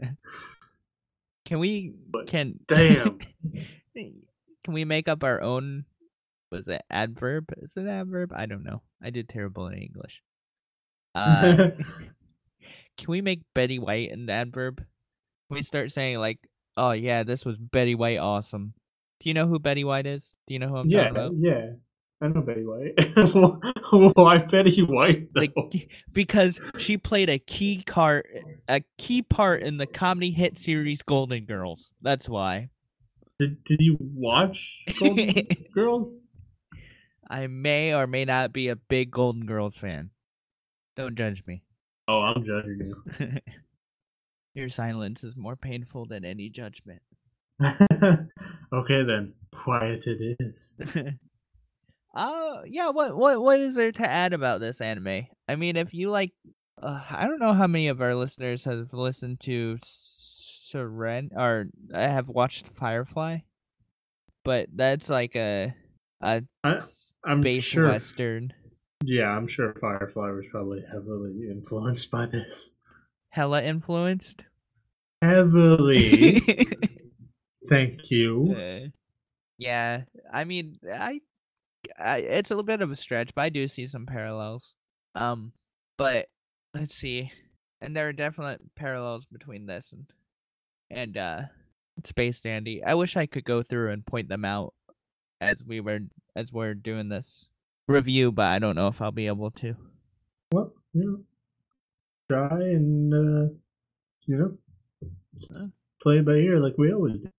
[1.45, 3.17] Can we But can damn.
[3.95, 5.85] can we make up our own
[6.51, 7.51] was it adverb?
[7.57, 8.31] Is it adverb?
[8.33, 8.81] I don't know.
[9.01, 10.21] I did terrible in English.
[11.13, 11.71] Uh
[12.97, 14.77] can we make Betty White an adverb?
[14.77, 14.85] Can
[15.55, 16.39] we start saying like,
[16.77, 18.73] "Oh yeah, this was Betty White awesome."
[19.19, 20.33] Do you know who Betty White is?
[20.47, 21.33] Do you know who I'm yeah, talking about?
[21.37, 21.71] yeah.
[22.23, 24.15] I know Betty White.
[24.15, 25.29] Why Betty White?
[25.33, 25.69] Though?
[25.71, 28.27] The, because she played a key part,
[28.67, 31.91] a key part in the comedy hit series Golden Girls.
[32.01, 32.69] That's why.
[33.39, 36.13] Did Did you watch Golden Girls?
[37.27, 40.11] I may or may not be a big Golden Girls fan.
[40.95, 41.63] Don't judge me.
[42.07, 43.37] Oh, I'm judging you.
[44.53, 47.01] Your silence is more painful than any judgment.
[47.63, 50.73] okay then, quiet it is.
[52.13, 52.89] Uh, yeah.
[52.89, 55.27] What what what is there to add about this anime?
[55.47, 56.33] I mean, if you like,
[56.81, 62.29] uh, I don't know how many of our listeners have listened to Seren or have
[62.29, 63.39] watched Firefly,
[64.43, 65.73] but that's like a
[66.21, 66.79] a I,
[67.25, 67.87] I'm space sure.
[67.87, 68.53] western.
[69.03, 72.71] Yeah, I'm sure Firefly was probably heavily influenced by this.
[73.29, 74.43] Hella influenced.
[75.21, 76.39] Heavily.
[77.69, 78.55] Thank you.
[78.55, 78.89] Uh,
[79.57, 81.21] yeah, I mean, I,
[81.99, 84.75] I, it's a little bit of a stretch, but I do see some parallels.
[85.15, 85.53] Um,
[85.97, 86.27] but
[86.73, 87.31] let's see,
[87.81, 90.05] and there are definite parallels between this and
[90.89, 91.41] and uh,
[92.05, 92.83] Space Dandy.
[92.83, 94.73] I wish I could go through and point them out
[95.39, 95.99] as we were
[96.35, 97.47] as we're doing this
[97.87, 99.75] review, but I don't know if I'll be able to.
[100.53, 101.19] Well, you know,
[102.29, 103.53] try and uh,
[104.25, 104.57] you know,
[106.01, 107.29] play by ear like we always do.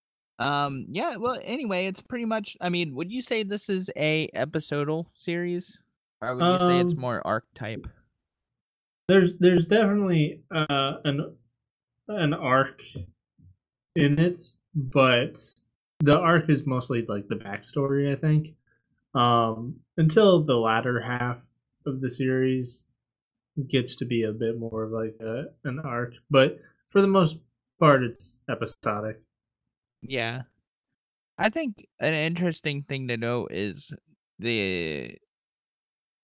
[0.43, 1.17] Um, yeah.
[1.17, 2.57] Well, anyway, it's pretty much.
[2.61, 5.79] I mean, would you say this is a episodal series,
[6.21, 7.87] or would you say it's Um, more archetype?
[9.09, 11.37] There's there's definitely uh, an
[12.09, 12.83] an arc
[13.97, 14.41] in it,
[14.75, 15.43] but
[16.01, 18.13] the arc is mostly like the backstory.
[18.13, 18.55] I think
[19.15, 21.39] um, until the latter half
[21.87, 22.87] of the series
[23.69, 27.39] gets to be a bit more of like a, an arc, but for the most
[27.79, 29.21] part, it's episodic.
[30.03, 30.43] Yeah.
[31.39, 33.93] I think an interesting thing to note is
[34.39, 35.17] the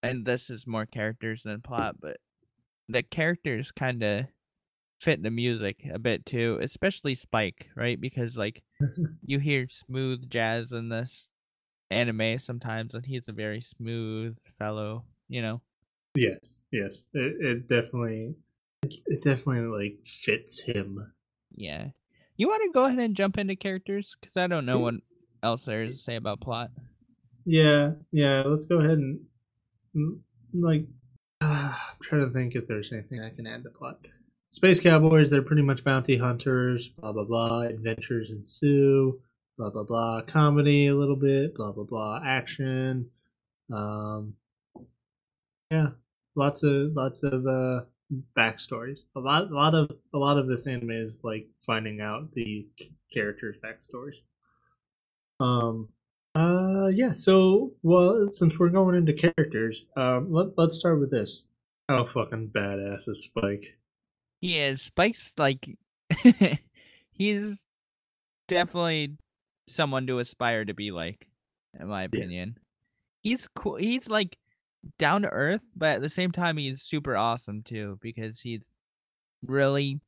[0.02, 2.18] and this is more characters than plot, but
[2.88, 4.26] the characters kind of
[5.00, 8.00] fit the music a bit too, especially Spike, right?
[8.00, 8.62] Because like
[9.22, 11.28] you hear smooth jazz in this
[11.90, 15.62] anime sometimes and he's a very smooth fellow, you know.
[16.14, 18.34] Yes, yes, it, it definitely
[18.82, 21.12] it, it definitely like fits him.
[21.54, 21.88] Yeah.
[22.38, 24.94] You want to go ahead and jump into characters cuz I don't know what
[25.42, 26.70] else there is to say about plot.
[27.44, 28.42] Yeah, yeah.
[28.46, 29.20] Let's go ahead and
[30.52, 30.86] like.
[31.40, 33.98] Uh, I'm trying to think if there's anything I can add to plot.
[34.50, 35.30] Space cowboys.
[35.30, 36.88] They're pretty much bounty hunters.
[36.88, 37.60] Blah blah blah.
[37.62, 39.20] Adventures ensue.
[39.56, 40.22] Blah blah blah.
[40.22, 41.54] Comedy a little bit.
[41.54, 42.20] Blah blah blah.
[42.24, 43.10] Action.
[43.72, 44.34] Um.
[45.70, 45.88] Yeah,
[46.34, 47.80] lots of lots of uh
[48.36, 49.00] backstories.
[49.16, 52.66] A lot, a lot of a lot of this anime is like finding out the
[53.12, 54.18] characters' backstories.
[55.40, 55.88] Um.
[56.34, 56.88] Uh.
[56.88, 57.12] Yeah.
[57.14, 61.44] So, well, since we're going into characters, um, let let's start with this.
[61.88, 63.78] How fucking badass is Spike?
[64.40, 64.82] He is.
[64.82, 65.68] Spike's like
[67.12, 67.58] he's
[68.46, 69.16] definitely
[69.68, 71.28] someone to aspire to be like,
[71.78, 72.58] in my opinion.
[73.22, 73.76] He's cool.
[73.76, 74.36] He's like
[74.98, 78.62] down to earth, but at the same time, he's super awesome too because he's
[79.44, 80.00] really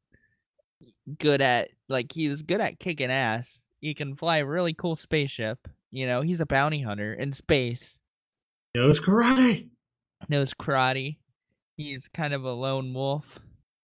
[1.19, 3.62] good at like he's good at kicking ass.
[3.81, 5.69] He can fly a really cool spaceship.
[5.90, 7.99] You know, he's a bounty hunter in space.
[8.75, 9.69] Knows karate.
[10.29, 11.16] knows karate.
[11.77, 13.38] He's kind of a lone wolf.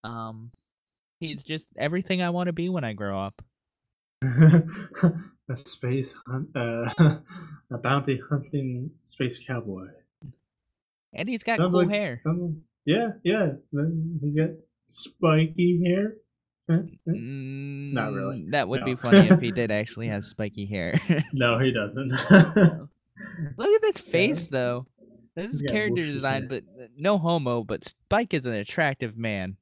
[0.05, 0.53] Um,
[1.19, 3.43] he's just everything I want to be when I grow up.
[4.23, 6.91] a space hunt, uh,
[7.71, 9.89] a bounty hunting space cowboy.
[11.17, 12.21] And he's got Sounds cool like- hair.
[12.23, 13.53] Someone- Yeah, yeah.
[14.23, 14.51] He's got
[14.87, 16.17] spiky hair.
[16.69, 18.43] Not really.
[18.43, 21.01] Mm, That would be funny if he did actually have spiky hair.
[21.33, 22.09] No, he doesn't.
[23.57, 24.87] Look at this face, though.
[25.35, 26.63] This is character design, hair.
[26.77, 27.63] but uh, no homo.
[27.63, 29.57] But Spike is an attractive man.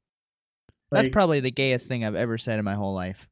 [0.90, 3.28] That's Like, probably the gayest thing I've ever said in my whole life.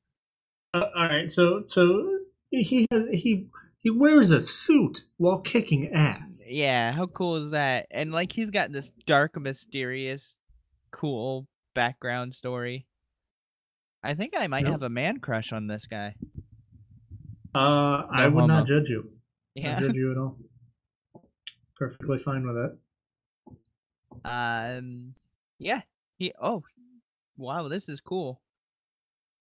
[0.75, 1.31] uh, all right.
[1.31, 2.19] So, so
[2.51, 3.47] he has, he
[3.83, 6.45] he wears a suit while kicking ass.
[6.49, 7.87] Yeah, how cool is that?
[7.91, 10.37] And like he's got this dark, mysterious,
[10.93, 12.87] cool background story.
[14.05, 16.15] I think I might have a man crush on this guy.
[17.55, 18.47] Uh, I would homo.
[18.47, 19.11] not judge you.
[19.55, 19.75] Yeah.
[19.75, 20.39] Not judge you at all.
[21.77, 22.73] Perfectly fine with it.
[24.25, 25.15] Um
[25.59, 25.83] yeah.
[26.17, 26.63] He oh
[27.37, 28.41] wow, this is cool.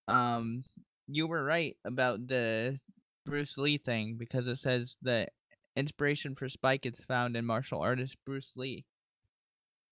[0.10, 0.66] Um
[1.08, 2.78] you were right about the
[3.26, 5.28] Bruce Lee thing because it says the
[5.76, 8.86] inspiration for Spike is found in martial artist Bruce Lee.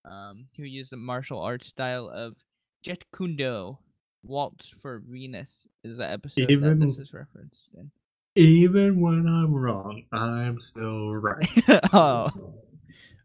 [0.04, 2.34] Um who used the martial arts style of
[2.82, 3.78] Jet Kundo.
[4.22, 7.90] Waltz for Venus is the episode Even- that this is referenced in.
[8.36, 11.48] Even when I'm wrong, I'm still right.
[11.92, 12.30] oh,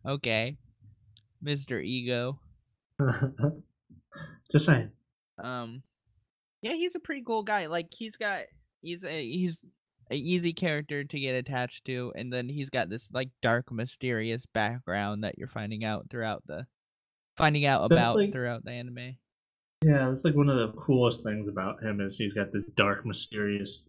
[0.08, 0.58] okay,
[1.44, 1.84] Mr.
[1.84, 2.40] Ego.
[4.52, 4.90] Just saying.
[5.38, 5.84] Um,
[6.62, 7.68] yeah, he's a pretty cool guy.
[7.68, 8.44] Like he's got
[8.82, 9.60] he's a he's
[10.12, 14.46] a easy character to get attached to, and then he's got this like dark, mysterious
[14.54, 16.66] background that you're finding out throughout the
[17.38, 19.18] finding out That's about like- throughout the anime.
[19.84, 23.06] Yeah, that's like one of the coolest things about him is he's got this dark,
[23.06, 23.88] mysterious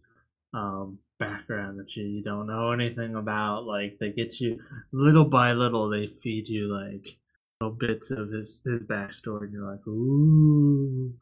[0.53, 3.63] um, background that you, you don't know anything about.
[3.65, 4.59] Like they get you
[4.91, 7.17] little by little, they feed you like
[7.61, 11.13] little bits of his his backstory, and you're like, ooh.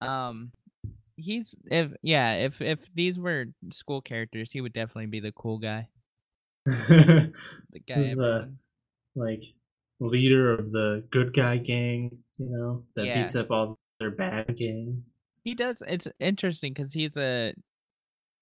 [0.00, 0.52] Um,
[1.22, 5.58] he's if yeah if if these were school characters, he would definitely be the cool
[5.58, 5.88] guy,
[6.66, 7.32] the
[7.86, 7.94] guy.
[7.94, 8.58] He's, everyone-
[9.14, 9.42] like
[10.00, 13.22] leader of the good guy gang, you know, that Yeah.
[13.22, 15.10] beats up all their bad gangs.
[15.44, 15.82] He does.
[15.86, 17.52] It's interesting because he's a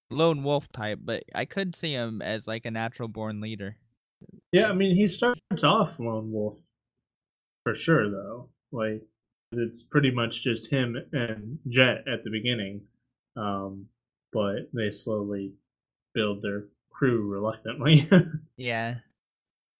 [0.09, 3.75] lone wolf type, but I could see him as like a natural born leader.
[4.51, 6.57] Yeah, I mean, he starts off lone wolf
[7.63, 8.49] for sure, though.
[8.71, 9.01] Like,
[9.51, 12.81] it's pretty much just him and Jet at the beginning,
[13.35, 13.87] um,
[14.31, 15.53] but they slowly
[16.13, 18.09] build their crew reluctantly.
[18.57, 18.95] Yeah.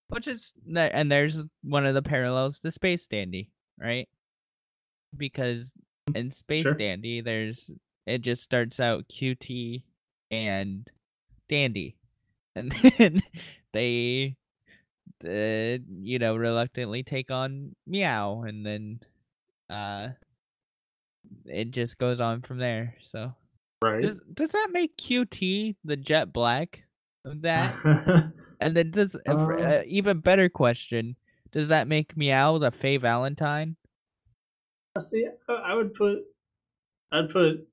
[0.09, 4.09] Which is and there's one of the parallels to Space Dandy, right?
[5.15, 5.71] Because
[6.15, 6.73] in Space Sure.
[6.73, 7.69] Dandy, there's
[8.05, 9.83] it just starts out QT
[10.31, 10.89] and
[11.47, 11.95] Dandy,
[12.55, 13.21] and then
[13.71, 14.35] they,
[15.23, 18.99] uh, you know, reluctantly take on Meow, and then,
[19.71, 20.09] uh,
[21.45, 22.95] it just goes on from there.
[23.01, 23.33] So
[23.81, 24.01] right?
[24.01, 26.83] does does that make QT the Jet Black
[27.25, 27.73] of that?
[28.61, 31.15] And then does uh, for- Uh, uh, even better question?
[31.51, 33.75] Does that make Meow the Faye Valentine?
[34.99, 36.19] See, I I would put,
[37.11, 37.67] I'd put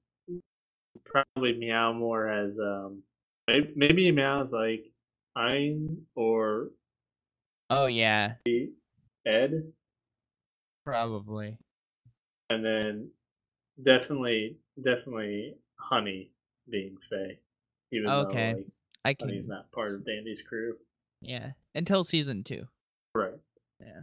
[1.05, 3.03] probably Meow more as um,
[3.47, 4.91] maybe, maybe Meow's like
[5.37, 6.71] Ein or
[7.69, 8.37] Oh yeah,
[9.27, 9.71] Ed,
[10.87, 11.59] probably.
[12.51, 13.11] And then
[13.83, 16.31] definitely, definitely Honey
[16.71, 17.39] being Faye,
[17.93, 18.53] even Okay.
[18.53, 18.67] though like
[19.05, 19.29] I can.
[19.29, 20.77] Honey's not part of Dandy's crew.
[21.21, 22.67] Yeah, until season two.
[23.15, 23.35] Right.
[23.81, 24.03] Yeah.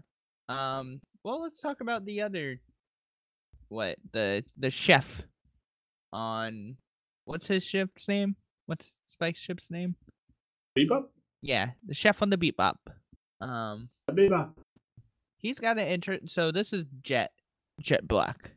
[0.49, 1.01] Um.
[1.23, 2.59] Well, let's talk about the other.
[3.69, 5.21] What the the chef
[6.13, 6.77] on
[7.25, 8.35] what's his ship's name?
[8.67, 9.95] What's Spike's ship's name?
[10.77, 11.05] Bebop?
[11.41, 12.75] Yeah, the chef on the Bebop.
[13.41, 14.51] Um, Bebop.
[15.37, 16.19] he's got an inter.
[16.25, 17.31] So this is Jet,
[17.81, 18.51] Jet Black,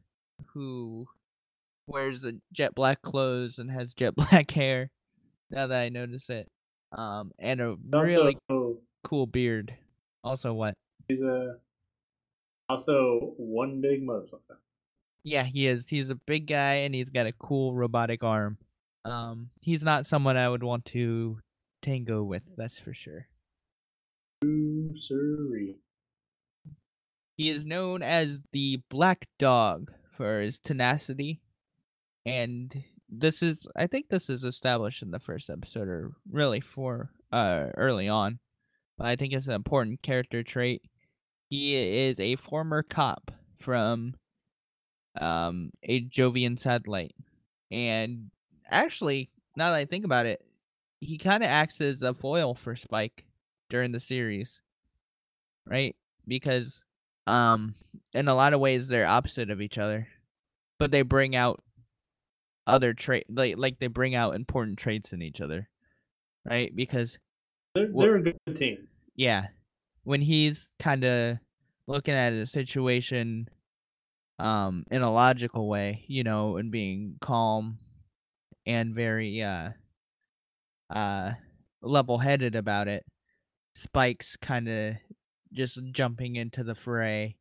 [0.46, 1.06] who
[1.86, 4.90] wears the jet black clothes and has jet black hair.
[5.50, 6.48] Now that I notice it,
[6.92, 9.74] um, and a really Also, cool beard.
[10.22, 10.74] Also, what?
[11.08, 11.56] he's a
[12.68, 14.58] also one big motherfucker.
[15.24, 15.88] Yeah, he is.
[15.88, 18.58] He's a big guy and he's got a cool robotic arm.
[19.04, 21.38] Um, he's not someone I would want to
[21.82, 22.42] tango with.
[22.56, 23.26] That's for sure.
[24.44, 25.76] Ooh, Siree.
[27.38, 31.40] He is known as the Black Dog for his tenacity,
[32.26, 37.12] and this is I think this is established in the first episode or really for
[37.30, 38.40] uh early on.
[38.96, 40.82] But I think it's an important character trait.
[41.48, 44.16] He is a former cop from
[45.20, 47.14] um a Jovian satellite.
[47.70, 48.32] And
[48.68, 50.44] actually, now that I think about it,
[51.00, 53.26] he kind of acts as a foil for Spike
[53.70, 54.60] during the series.
[55.64, 55.94] Right?
[56.26, 56.80] Because
[57.28, 57.74] um
[58.14, 60.08] in a lot of ways they're opposite of each other
[60.78, 61.62] but they bring out
[62.66, 65.68] other trait like like they bring out important traits in each other
[66.48, 67.18] right because
[67.74, 68.88] They're, they're a good team.
[69.14, 69.48] yeah
[70.04, 71.38] when he's kind of
[71.86, 73.48] looking at a situation
[74.38, 77.78] um in a logical way you know and being calm
[78.66, 79.70] and very uh
[80.90, 81.32] uh
[81.82, 83.04] level-headed about it
[83.74, 84.94] spike's kind of
[85.52, 87.36] just jumping into the fray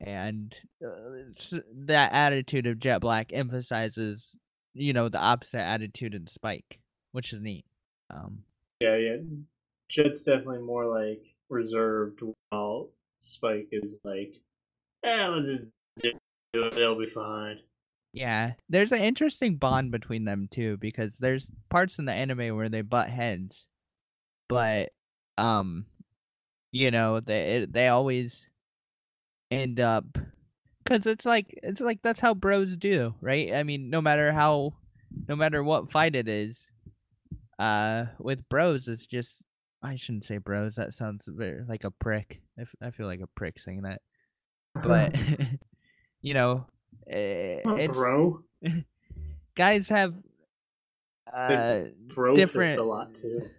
[0.00, 4.36] and uh, that attitude of jet black emphasizes
[4.74, 6.78] you know the opposite attitude in spike
[7.12, 7.64] which is neat
[8.10, 8.44] um
[8.80, 9.16] Yeah, yeah.
[9.88, 12.20] Jet's definitely more like reserved,
[12.50, 14.34] while Spike is like,
[15.02, 15.64] "Yeah, let's just
[16.02, 16.12] do
[16.54, 16.78] it.
[16.78, 17.60] It'll be fine."
[18.12, 22.68] Yeah, there's an interesting bond between them too because there's parts in the anime where
[22.68, 23.66] they butt heads,
[24.48, 24.92] but
[25.36, 25.86] um,
[26.72, 28.46] you know they they always
[29.50, 30.04] end up
[30.84, 33.52] because it's like it's like that's how bros do, right?
[33.54, 34.74] I mean, no matter how,
[35.28, 36.68] no matter what fight it is,
[37.58, 39.42] uh, with bros, it's just
[39.82, 40.74] I shouldn't say bros.
[40.76, 42.40] That sounds very like a prick.
[42.58, 44.00] I, f- I feel like a prick saying that,
[44.74, 45.14] but
[46.22, 46.66] you know,
[47.08, 48.42] eh, Oh, it's bro.
[49.56, 50.14] guys have
[51.32, 51.80] uh,
[52.14, 53.50] Bro different- a lot too.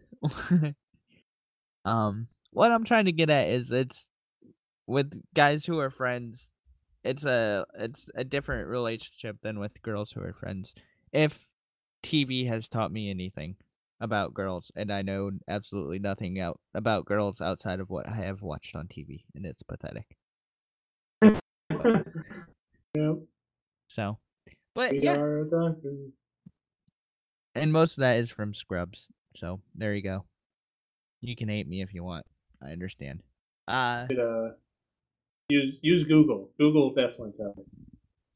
[1.86, 4.08] um, what I'm trying to get at is it's
[4.88, 6.50] with guys who are friends.
[7.04, 10.74] It's a it's a different relationship than with girls who are friends.
[11.12, 11.48] If
[12.04, 13.56] TV has taught me anything
[14.02, 18.42] about girls, and I know absolutely nothing out about girls outside of what I have
[18.42, 20.06] watched on TV, and it's pathetic.
[22.96, 23.18] Yep.
[23.88, 24.18] So,
[24.74, 25.94] but We yeah, are a doctor.
[27.56, 29.08] and most of that is from Scrubs.
[29.36, 30.26] So there you go.
[31.22, 32.26] You can hate me if you want.
[32.62, 33.22] I understand.
[33.68, 34.50] Uh, uh,
[35.50, 36.50] use use Google.
[36.58, 37.54] Google definitely tell.
[37.58, 37.66] you.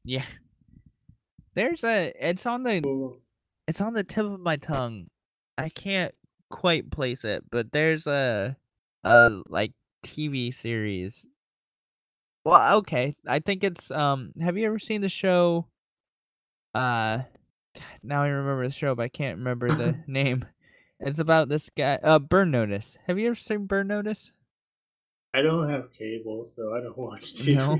[0.04, 0.24] yeah.
[1.54, 2.12] There's a.
[2.18, 2.80] It's on the.
[2.80, 3.18] Google.
[3.66, 5.08] It's on the tip of my tongue.
[5.56, 6.14] I can't
[6.50, 8.56] quite place it, but there's a,
[9.04, 9.72] a like
[10.04, 11.24] TV series.
[12.44, 13.16] Well, okay.
[13.26, 14.32] I think it's um.
[14.40, 15.66] Have you ever seen the show?
[16.74, 17.20] Uh,
[18.02, 20.44] now I remember the show, but I can't remember the name.
[21.04, 21.98] It's about this guy.
[22.02, 22.96] Uh, Burn Notice.
[23.06, 24.32] Have you ever seen Burn Notice?
[25.34, 27.56] I don't have cable, so I don't watch TV.
[27.56, 27.78] No.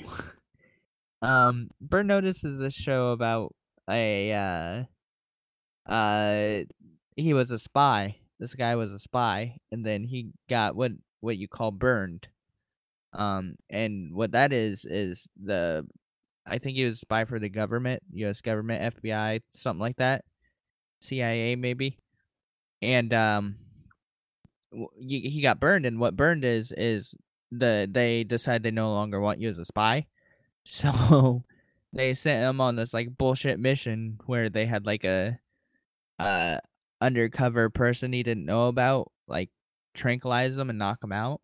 [1.27, 3.55] um, Burn Notice is a show about
[3.89, 6.65] a uh, uh,
[7.17, 8.17] he was a spy.
[8.39, 12.29] This guy was a spy, and then he got what what you call burned.
[13.15, 15.87] Um, and what that is is the,
[16.47, 18.43] I think he was a spy for the government, U.S.
[18.43, 20.25] government, FBI, something like that,
[21.01, 22.01] CIA maybe,
[22.85, 23.57] and um,
[24.99, 27.15] he got burned, and what burned is is
[27.51, 30.07] the they decide they no longer want you as a spy,
[30.65, 31.43] so
[31.93, 35.39] they sent him on this like bullshit mission where they had like a
[36.19, 36.59] uh
[37.01, 39.51] undercover person he didn't know about like
[39.95, 41.41] tranquilize him and knock him out.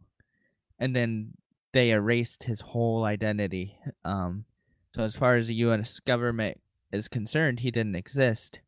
[0.78, 1.32] And then
[1.72, 4.44] they erased his whole identity um
[4.94, 6.60] so as far as the US government
[6.90, 8.60] is concerned he didn't exist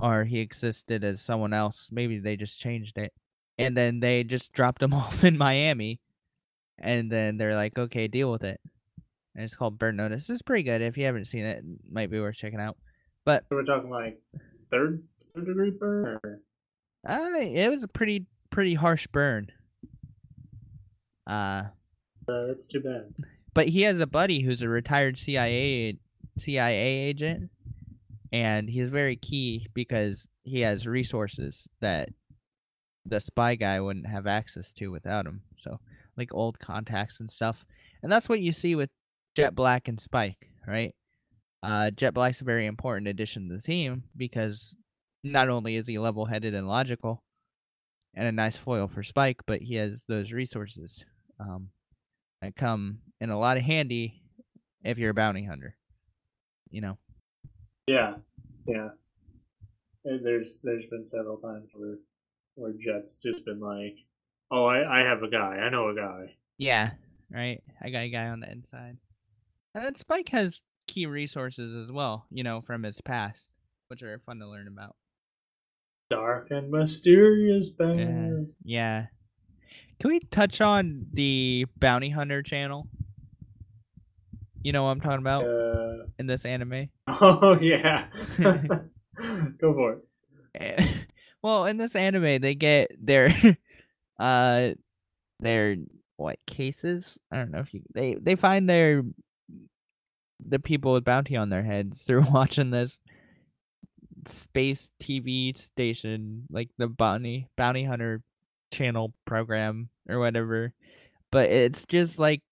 [0.00, 3.12] or he existed as someone else maybe they just changed it
[3.58, 6.00] and then they just dropped him off in Miami
[6.78, 8.60] and then they're like okay deal with it
[9.34, 10.28] and it's called Burn Notice.
[10.28, 10.82] It's pretty good.
[10.82, 12.76] If you haven't seen it, it might be worth checking out.
[13.24, 14.18] But we're talking like
[14.72, 16.18] third third degree burn.
[16.24, 16.40] Or?
[17.06, 19.46] uh, it was a pretty pretty harsh burn.
[21.28, 21.64] Uh,
[22.28, 23.14] Uh, that's too bad.
[23.54, 25.96] but he has a buddy who's a retired CIA
[26.36, 26.76] CIA
[27.08, 27.50] agent,
[28.32, 32.10] and he's very key because he has resources that
[33.06, 35.42] the spy guy wouldn't have access to without him.
[35.58, 35.80] So
[36.16, 37.64] like old contacts and stuff,
[38.02, 38.90] and that's what you see with
[39.36, 40.94] Jet Black and Spike, right?
[41.62, 44.74] Uh, Jet Black's a very important addition to the team because
[45.22, 47.22] not only is he level-headed and logical,
[48.14, 51.04] and a nice foil for Spike, but he has those resources.
[51.38, 51.70] Um,
[52.42, 54.22] that come in a lot of handy
[54.82, 55.76] if you're a bounty hunter.
[56.70, 56.98] You know.
[57.90, 58.14] Yeah,
[58.68, 58.90] yeah.
[60.04, 61.96] And there's there's been several times where
[62.54, 63.98] where Jet's just been like,
[64.52, 65.56] "Oh, I I have a guy.
[65.56, 66.92] I know a guy." Yeah,
[67.32, 67.60] right.
[67.82, 68.96] I got a guy on the inside.
[69.74, 73.48] And then Spike has key resources as well, you know, from his past,
[73.88, 74.94] which are fun to learn about.
[76.10, 78.30] Dark and mysterious Yeah.
[78.62, 79.06] Yeah.
[79.98, 82.88] Can we touch on the Bounty Hunter channel?
[84.62, 86.90] You know what I'm talking about Uh, in this anime?
[87.06, 88.06] oh yeah.
[88.38, 90.00] Go for
[90.54, 90.88] it.
[91.42, 93.32] Well, in this anime, they get their,
[94.18, 94.72] uh,
[95.38, 95.76] their
[96.18, 97.18] what cases?
[97.32, 99.02] I don't know if you they they find their
[100.38, 103.00] the people with bounty on their heads through watching this
[104.28, 108.22] space TV station, like the bounty bounty hunter
[108.70, 110.74] channel program or whatever.
[111.30, 112.42] But it's just like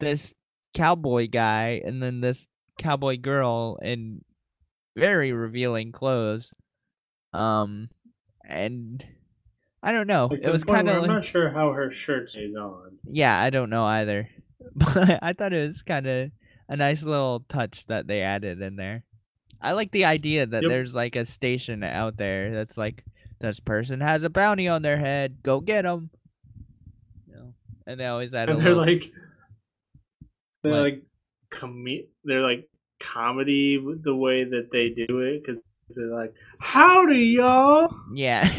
[0.00, 0.32] this
[0.76, 2.46] cowboy guy and then this
[2.78, 4.22] cowboy girl in
[4.96, 6.52] very revealing clothes.
[7.32, 7.88] Um,
[8.44, 9.04] and
[9.82, 10.28] I don't know.
[10.30, 12.98] Like, it was kind of I'm like, not sure how her shirt stays on.
[13.04, 14.28] yeah, I don't know either.
[14.74, 16.30] But I thought it was kind of
[16.68, 19.04] a nice little touch that they added in there.
[19.60, 20.68] I like the idea that Yep.
[20.70, 23.02] there's like a station out there that's like
[23.40, 26.10] this person has a bounty on their head, go get them.
[27.26, 27.54] You know,
[27.86, 29.12] and they always add a And they're little, like,
[30.70, 31.02] they're like,
[31.50, 31.86] com-
[32.24, 32.68] they're like
[33.00, 35.60] comedy with the way that they do it because
[35.90, 37.94] they're like, "Howdy, y'all!
[38.14, 38.48] yeah.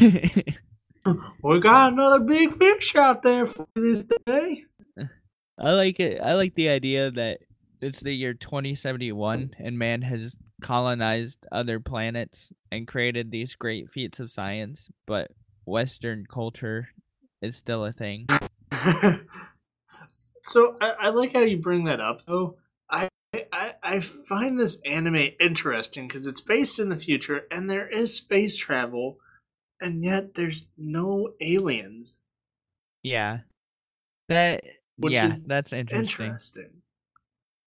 [1.42, 4.64] We got another big fish out there for this day."
[5.58, 6.20] I like it.
[6.22, 7.40] I like the idea that
[7.80, 14.20] it's the year 2071 and man has colonized other planets and created these great feats
[14.20, 15.30] of science, but
[15.64, 16.88] Western culture
[17.40, 18.26] is still a thing.
[20.42, 22.56] so I, I like how you bring that up though.
[22.90, 23.08] I
[23.52, 28.14] I, I, find this anime interesting because it's based in the future and there is
[28.14, 29.18] space travel,
[29.80, 32.16] and yet there's no aliens.
[33.02, 33.40] Yeah.
[34.28, 34.64] That
[34.96, 36.26] Which yeah, that's interesting.
[36.26, 36.70] Interesting.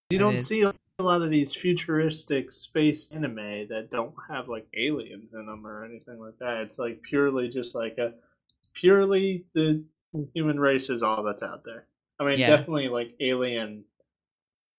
[0.10, 0.48] You It don't is.
[0.48, 5.66] see a lot of these futuristic space anime that don't have like aliens in them
[5.66, 6.62] or anything like that.
[6.62, 8.14] It's like purely just like a
[8.74, 9.84] purely the
[10.34, 11.88] human race is all that's out there.
[12.22, 12.56] I mean, Yeah.
[12.56, 13.86] definitely like alien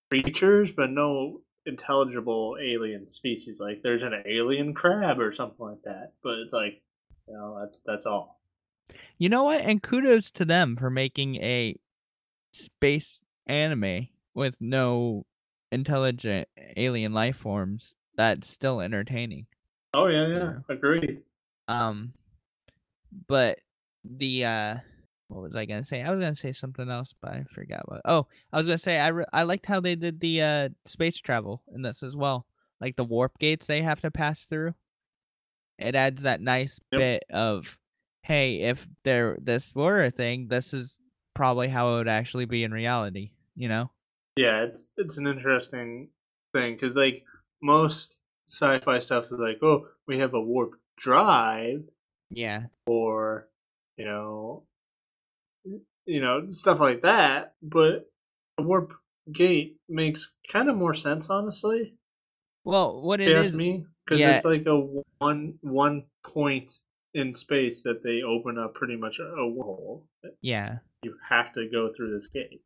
[0.09, 3.59] creatures, but no intelligible alien species.
[3.59, 6.81] Like there's an alien crab or something like that, but it's like,
[7.27, 8.39] you know, that's that's all.
[9.17, 9.59] You know what?
[9.61, 11.75] And kudos to them for making a
[12.53, 15.25] space anime with no
[15.69, 19.47] intelligent alien life forms that's still entertaining.
[19.93, 21.19] Oh yeah, yeah, agree.
[21.67, 22.13] Um
[23.27, 23.59] but
[24.05, 24.75] the uh
[25.27, 26.01] what was I gonna say?
[26.01, 28.01] I was gonna say something else, but I forgot what.
[28.05, 31.17] Oh, I was gonna say I re- I liked how they did the uh space
[31.19, 32.45] travel in this as well,
[32.81, 34.73] like the warp gates they have to pass through.
[35.79, 36.99] It adds that nice Yep.
[36.99, 37.79] bit of,
[38.21, 40.99] hey, if there this were a thing, this is
[41.33, 43.31] probably how it would actually be in reality.
[43.55, 43.91] You know?
[44.35, 46.09] Yeah, it's it's an interesting
[46.53, 47.23] thing because like
[47.61, 48.17] most
[48.47, 51.83] sci-fi stuff is like, oh, we have a warp drive,
[52.29, 52.65] Yeah.
[52.85, 53.47] or
[53.97, 54.63] you know,
[56.05, 57.53] you know stuff like that.
[57.61, 58.09] But
[58.57, 58.93] a warp
[59.31, 61.95] gate makes kind of more sense, honestly.
[62.65, 64.35] Well, what it is, me, because yeah.
[64.35, 64.87] it's like a
[65.19, 66.79] one one point
[67.13, 70.05] in space that they open up pretty much a, a wall.
[70.41, 72.61] yeah, You have to go through this gate.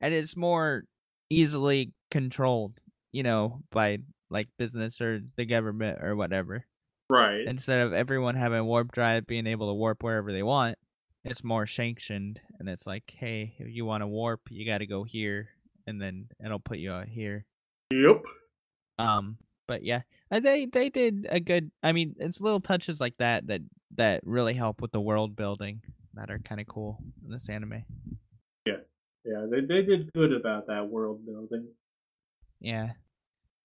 [0.00, 0.84] and it's more
[1.30, 2.74] easily controlled,
[3.12, 6.66] you know, by like business or the government or whatever.
[7.08, 7.46] Right.
[7.46, 10.76] Instead of everyone having warp drive, being able to warp wherever they want,
[11.26, 14.86] it's more sanctioned, and it's like, hey, if you want to warp, you got to
[14.86, 15.48] go here,
[15.86, 17.44] and then it'll put you out here.
[17.92, 18.22] Yep.
[18.98, 21.70] Um, but yeah, and they they did a good.
[21.82, 23.60] I mean, it's little touches like that that
[23.96, 25.82] that really help with the world building
[26.14, 27.84] that are kind of cool in this anime.
[28.64, 28.74] Yeah.
[29.24, 31.66] Yeah, they they did good about that world building.
[32.60, 32.90] Yeah.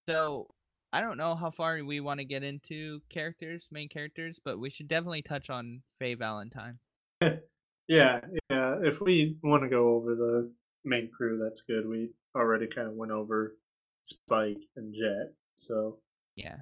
[0.09, 0.47] So
[0.91, 4.69] I don't know how far we want to get into characters, main characters, but we
[4.69, 6.79] should definitely touch on Faye Valentine.
[7.91, 8.77] Yeah, yeah.
[8.81, 10.49] If we want to go over the
[10.85, 11.85] main crew, that's good.
[11.85, 13.57] We already kind of went over
[14.03, 15.97] Spike and Jet, so
[16.37, 16.55] Yeah.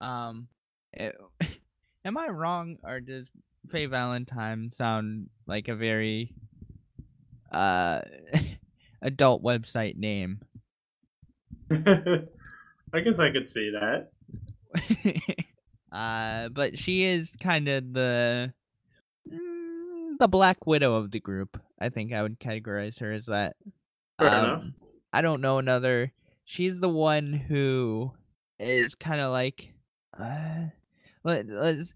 [0.00, 0.48] Um.
[0.92, 1.14] it-
[2.04, 3.28] am I wrong, or does
[3.70, 6.34] Faye Valentine sound like a very
[7.52, 8.00] uh
[9.02, 10.40] adult website name?
[11.70, 14.10] I guess I could see that.
[15.92, 18.52] uh, but she is kind of the
[20.22, 21.60] the Black Widow of the group.
[21.80, 23.56] I think I would categorize her as that.
[24.20, 24.60] Fair enough.
[24.60, 24.74] Um,
[25.12, 26.12] I don't know another.
[26.44, 28.12] She's the one who
[28.60, 29.72] is kind of like,
[30.16, 30.66] uh,
[31.24, 31.92] let, let's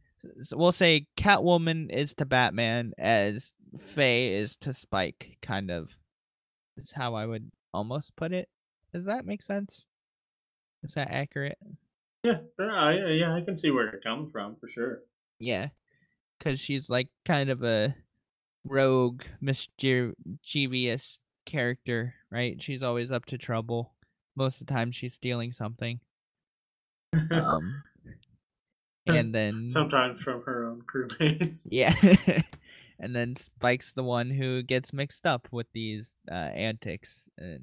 [0.52, 5.36] we'll say Catwoman is to Batman as Faye is to Spike.
[5.40, 5.96] Kind of,
[6.76, 8.48] is how I would almost put it.
[8.92, 9.84] Does that make sense?
[10.82, 11.58] Is that accurate?
[12.24, 15.02] Yeah, I, yeah, I can see where it comes from for sure.
[15.38, 15.68] Yeah,
[16.40, 17.94] because she's like kind of a
[18.66, 22.60] rogue, mischievous character, right?
[22.60, 23.94] She's always up to trouble.
[24.34, 26.00] Most of the time, she's stealing something.
[27.30, 27.82] Um,
[29.06, 31.66] and then Sometimes from her own crewmates.
[31.70, 31.94] yeah,
[33.00, 37.62] and then Spike's the one who gets mixed up with these uh, antics and,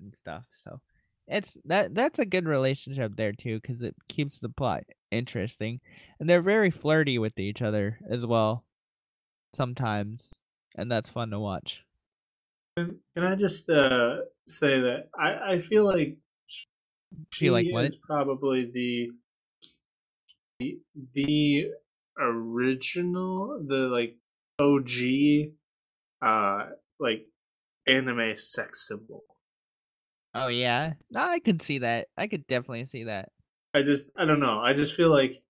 [0.00, 0.44] and stuff.
[0.52, 0.80] So
[1.28, 5.80] it's that that's a good relationship there too, because it keeps the plot interesting,
[6.18, 8.64] and they're very flirty with each other as well.
[9.54, 10.30] Sometimes,
[10.76, 11.82] and that's fun to watch.
[12.76, 14.16] Can can I just uh,
[14.46, 16.18] say that I, I feel like
[17.32, 17.86] she like she what?
[17.86, 19.10] is probably the
[20.60, 20.78] the
[21.14, 21.64] the
[22.18, 24.16] original the like
[24.58, 25.52] OG
[26.22, 26.70] uh
[27.00, 27.26] like
[27.86, 29.24] anime sex symbol.
[30.34, 32.08] Oh yeah, no, I could see that.
[32.16, 33.30] I could definitely see that.
[33.74, 34.60] I just I don't know.
[34.60, 35.42] I just feel like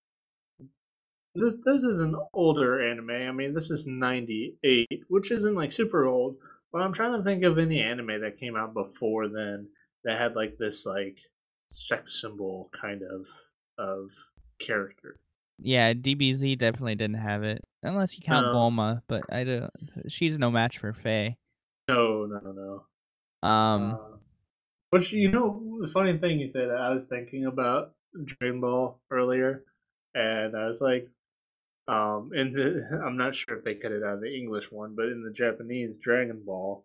[1.36, 3.10] this this is an older anime.
[3.10, 6.36] I mean, this is 98, which isn't like super old,
[6.72, 9.68] but I'm trying to think of any anime that came out before then
[10.04, 11.18] that had like this like
[11.70, 13.26] sex symbol kind of
[13.78, 14.10] of
[14.58, 15.16] character.
[15.58, 18.54] Yeah, DBZ definitely didn't have it, unless you count No.
[18.54, 19.02] Bulma.
[19.08, 19.70] But I don't.
[20.08, 21.36] She's no match for Faye.
[21.88, 23.48] No, no, no.
[23.48, 23.92] Um.
[23.94, 24.16] Uh,
[24.90, 27.92] which you know, the funny thing you say that I was thinking about
[28.24, 29.64] Dragon Ball earlier,
[30.14, 31.08] and I was like,
[31.88, 35.06] um, the I'm not sure if they cut it out of the English one, but
[35.06, 36.84] in the Japanese Dragon Ball,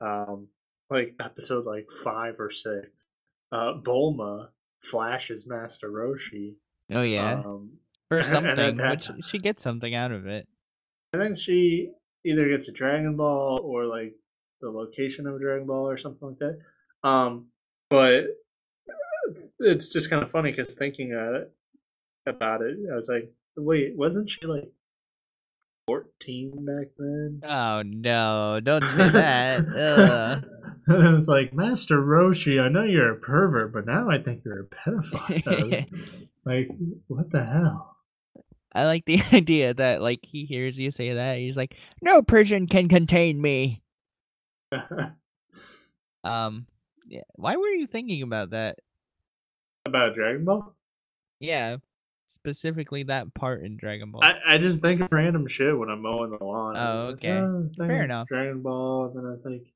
[0.00, 0.48] um,
[0.90, 3.08] like episode like five or six,
[3.52, 4.48] uh, Bulma
[4.82, 6.54] flashes Master Roshi.
[6.90, 7.72] Oh yeah, Um,
[8.08, 10.46] for something, that- which she gets something out of it.
[11.14, 11.92] I think she
[12.24, 14.14] either gets a Dragon Ball or like
[14.60, 16.58] the location of a Dragon Ball or something like that.
[17.08, 17.46] Um,
[17.90, 18.24] but
[19.60, 21.52] it's just kind of funny because thinking about it,
[22.26, 24.70] about it, I was like, wait, wasn't she like
[25.86, 27.42] fourteen back then?
[27.44, 28.60] Oh no!
[28.62, 30.44] Don't say that.
[30.86, 34.62] And it's like, Master Roshi, I know you're a pervert, but now I think you're
[34.62, 35.86] a pedophile.
[36.44, 36.68] like,
[37.06, 37.96] what the hell?
[38.74, 41.38] I like the idea that like he hears you say that.
[41.38, 43.82] He's like, "No prison can contain me."
[46.24, 46.66] Um,
[47.06, 47.22] yeah.
[47.34, 48.78] Why were you thinking about that?
[49.86, 50.74] About Dragon Ball?
[51.40, 51.76] Yeah,
[52.32, 54.22] specifically that part in Dragon Ball.
[54.24, 56.76] I, I just think of random shit when I'm mowing the lawn.
[56.76, 57.38] Oh, was like, okay.
[57.38, 58.28] "Oh, Fair enough.
[58.28, 59.66] Dragon Ball, and then I was like,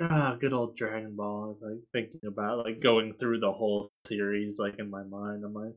[0.00, 1.44] ah, good old Dragon Ball.
[1.44, 5.44] I was like thinking about like going through the whole series like in my mind.
[5.44, 5.74] I'm like,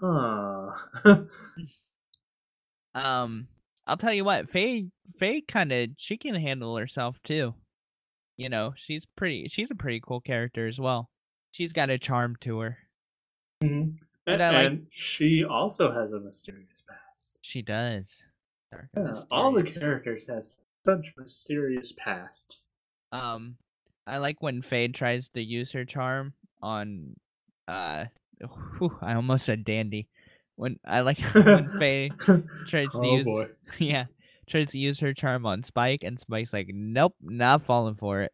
[0.00, 1.22] huh.
[2.94, 3.48] Um,
[3.86, 7.54] I'll tell you what, Faye, Faye kind of she can handle herself too.
[8.36, 9.48] You know, she's pretty.
[9.48, 11.10] She's a pretty cool character as well.
[11.52, 12.78] She's got a charm to her.
[13.62, 13.96] Mhm.
[14.24, 17.38] But and, I like- and she also has a mysterious past.
[17.42, 18.22] She does.
[18.96, 20.46] Yeah, all the characters have
[20.84, 22.68] such mysterious pasts.
[23.12, 23.56] Um,
[24.06, 27.16] I like when Faye tries to use her charm on,
[27.68, 28.06] uh,
[28.78, 30.08] whew, I almost said Dandy.
[30.56, 32.10] When I like when Faye
[32.66, 33.46] tries to oh use, boy.
[33.78, 34.06] yeah,
[34.48, 38.32] tries to use her charm on Spike, and Spike's like, "Nope, not falling for it."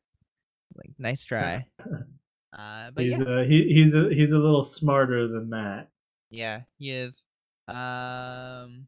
[0.77, 1.67] Like, nice try.
[2.53, 5.89] Uh, but he's yeah, a, he, he's a he's a little smarter than that.
[6.31, 7.25] yeah, he is.
[7.67, 8.87] Um,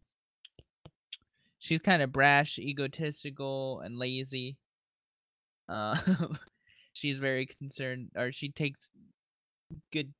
[1.58, 4.56] she's kind of brash, egotistical, and lazy.
[5.68, 5.96] Uh,
[6.92, 8.88] she's very concerned, or she takes
[9.92, 10.12] good.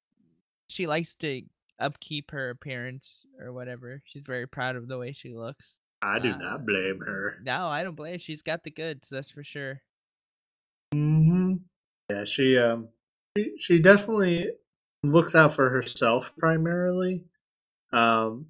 [0.68, 1.43] She likes to
[1.78, 4.03] upkeep her appearance or whatever.
[4.05, 5.74] She's very proud of the way she looks.
[6.03, 7.38] I do Uh, not blame her.
[7.43, 8.18] No, I don't blame.
[8.18, 9.82] She's got the goods, that's for sure.
[10.93, 11.55] Hmm
[12.11, 12.88] Yeah, she um
[13.36, 14.50] she, she definitely
[15.02, 17.24] looks out for herself primarily.
[17.92, 18.46] Um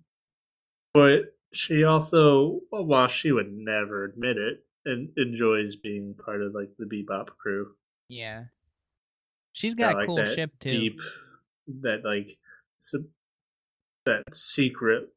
[0.93, 6.71] but she also while she would never admit it and enjoys being part of like
[6.79, 7.75] the bebop crew.
[8.09, 8.45] Yeah,
[9.53, 10.69] she's Got, got like cool ship too.
[10.69, 11.01] deep
[11.83, 12.39] that like
[14.07, 15.09] that secret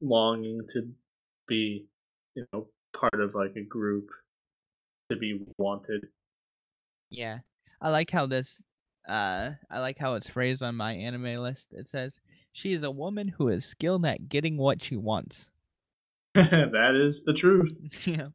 [0.00, 0.88] longing to
[1.46, 1.86] be
[2.34, 2.68] you know
[2.98, 4.08] part of like a group
[5.10, 6.06] to be wanted
[7.10, 7.40] Yeah.
[7.80, 8.60] I like how this
[9.08, 11.68] uh I like how it's phrased on my anime list.
[11.72, 12.18] It says
[12.52, 15.50] she is a woman who is skilled at getting what she wants.
[16.34, 17.72] that is the truth
[18.06, 18.28] yeah.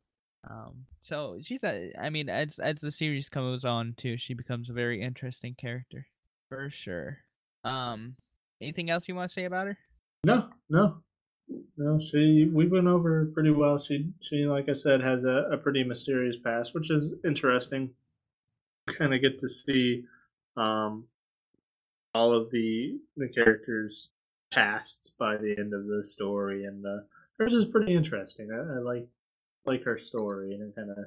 [0.50, 4.70] Um so she's a I mean as as the series goes on too, she becomes
[4.70, 6.08] a very interesting character.
[6.50, 7.20] For sure.
[7.64, 8.16] Um
[8.62, 9.78] anything else you want to say about her?
[10.26, 10.98] no no
[11.78, 15.58] no she we went over pretty well she she like i said has a, a
[15.58, 17.90] pretty mysterious past which is interesting
[18.88, 20.04] kind of get to see
[20.58, 21.06] um
[22.14, 24.10] all of the the characters
[24.52, 27.00] passed by the end of the story and uh
[27.38, 29.08] hers is pretty interesting i, I like
[29.66, 30.97] like her story and it kind of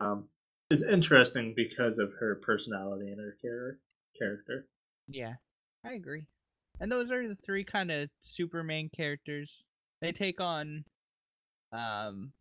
[0.00, 0.24] um
[0.70, 3.78] is interesting because of her personality and her char-
[4.18, 4.66] character
[5.08, 5.34] Yeah,
[5.84, 6.24] I agree.
[6.80, 9.62] And those are the three kind of Superman characters.
[10.00, 10.84] They take on
[11.72, 12.32] um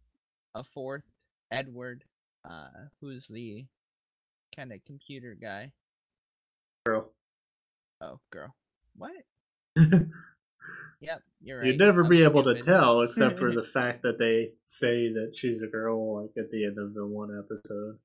[0.56, 1.04] a fourth,
[1.52, 2.06] Edward,
[2.50, 3.66] uh, who's the
[4.56, 5.72] kind of computer guy.
[8.04, 8.54] Oh, girl.
[8.96, 9.12] What?
[11.02, 11.68] Yep, you're right.
[11.68, 15.34] You'd never I'm be able to tell except for the fact that they say that
[15.36, 17.98] she's a girl like at the end of the one episode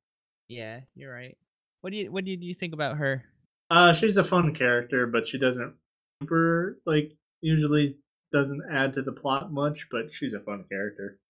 [0.48, 1.36] yeah, you're right.
[1.82, 3.22] What do you What did you think about her?
[3.70, 5.74] uh she's a fun character but she doesn't
[6.20, 7.98] super like usually
[8.32, 11.20] doesn't add to the plot much but she's a fun character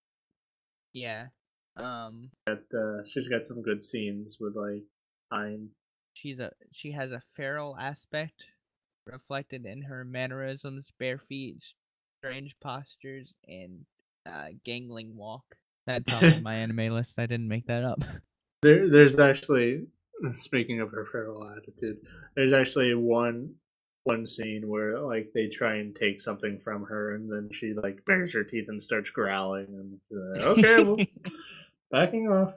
[0.94, 1.26] Yeah.
[1.76, 4.84] Um, that uh she's got some good scenes with like
[5.30, 5.68] Ein.
[6.14, 8.44] she's a she has a feral aspect
[9.08, 11.62] reflected in her mannerisms, bare feet,
[12.20, 13.84] strange postures, and
[14.26, 15.44] uh, gangling walk.
[15.86, 17.18] That's on my anime list.
[17.18, 18.02] I didn't make that up.
[18.60, 19.86] There, there's actually
[20.32, 21.98] speaking of her feral attitude.
[22.34, 23.54] There's actually one
[24.04, 28.04] one scene where like they try and take something from her, and then she like
[28.04, 29.66] bares her teeth and starts growling.
[29.68, 30.96] And like, okay, well,
[31.92, 32.54] backing off.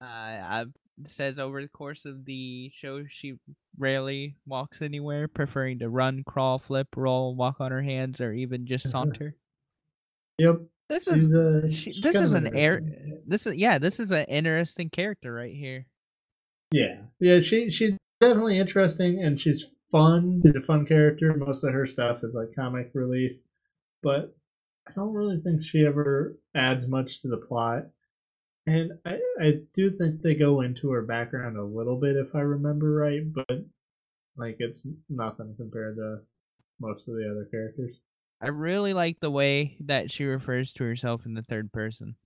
[0.00, 0.64] uh, I,
[1.06, 3.34] says over the course of the show, she
[3.78, 8.66] rarely walks anywhere, preferring to run, crawl, flip, roll, walk on her hands, or even
[8.66, 9.36] just saunter.
[10.38, 10.60] Yep.
[10.88, 12.80] This She's, is uh, she- this is an air.
[13.26, 13.78] This is yeah.
[13.78, 15.86] This is an interesting character right here.
[16.72, 17.40] Yeah, yeah.
[17.40, 20.40] She she's definitely interesting, and she's fun.
[20.44, 21.34] She's a fun character.
[21.34, 23.32] Most of her stuff is like comic relief,
[24.02, 24.34] but
[24.88, 27.84] I don't really think she ever adds much to the plot.
[28.68, 32.40] And I, I do think they go into her background a little bit, if I
[32.40, 33.64] remember right, but
[34.36, 36.18] like it's nothing compared to
[36.78, 37.96] most of the other characters.
[38.42, 42.16] I really like the way that she refers to herself in the third person.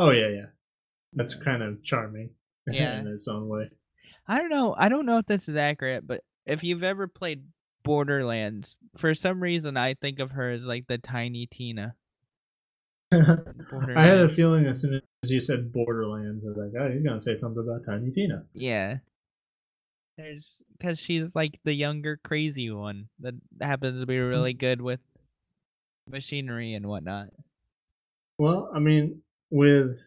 [0.00, 0.46] Oh yeah, yeah,
[1.12, 2.30] that's kind of charming
[2.66, 2.98] Yeah.
[3.00, 3.68] in its own way.
[4.26, 4.74] I don't know.
[4.76, 7.44] I don't know if this is accurate, but if you've ever played
[7.84, 11.94] Borderlands, for some reason I think of her as like the tiny Tina.
[13.12, 17.02] I had a feeling as soon as you said Borderlands, I was like, oh, he's
[17.02, 18.44] gonna say something about Tiny Tina.
[18.54, 18.98] Yeah.
[20.16, 25.00] There's because she's like the younger crazy one that happens to be really good with
[26.08, 27.28] machinery and whatnot.
[28.38, 29.98] Well, I mean, with,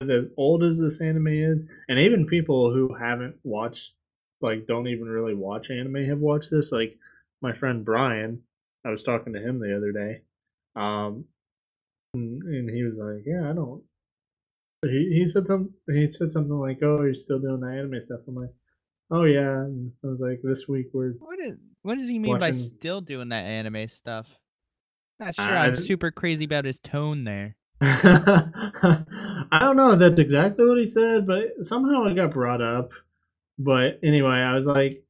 [0.00, 3.92] with as old as this anime is, and even people who haven't watched,
[4.40, 6.72] like, don't even really watch anime have watched this.
[6.72, 6.96] Like,
[7.42, 8.42] my friend Brian,
[8.84, 10.22] I was talking to him the other day,
[10.74, 11.26] um,
[12.14, 13.82] and, and he was like, "Yeah, I don't."
[14.84, 18.20] He he said some he said something like, "Oh, you're still doing the anime stuff."
[18.26, 18.54] I'm like,
[19.10, 22.38] "Oh yeah." And I was like, "This week we're What is what does he mean
[22.38, 24.26] by still doing that anime stuff?
[25.18, 25.44] Not sure.
[25.44, 27.56] I I'm super crazy about his tone there.
[27.80, 32.90] I don't know if that's exactly what he said, but somehow it got brought up.
[33.58, 35.04] But anyway, I was like,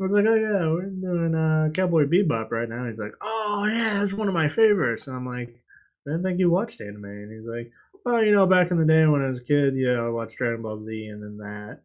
[0.00, 2.86] I was like, oh yeah, we're doing uh, Cowboy Bebop right now.
[2.86, 5.06] He's like, oh yeah, that's one of my favorites.
[5.06, 5.61] And I'm like,
[6.06, 7.04] I didn't think you watched anime.
[7.04, 7.70] And he's like,
[8.04, 10.36] well, you know, back in the day when I was a kid, yeah, I watched
[10.36, 11.80] Dragon Ball Z and then that,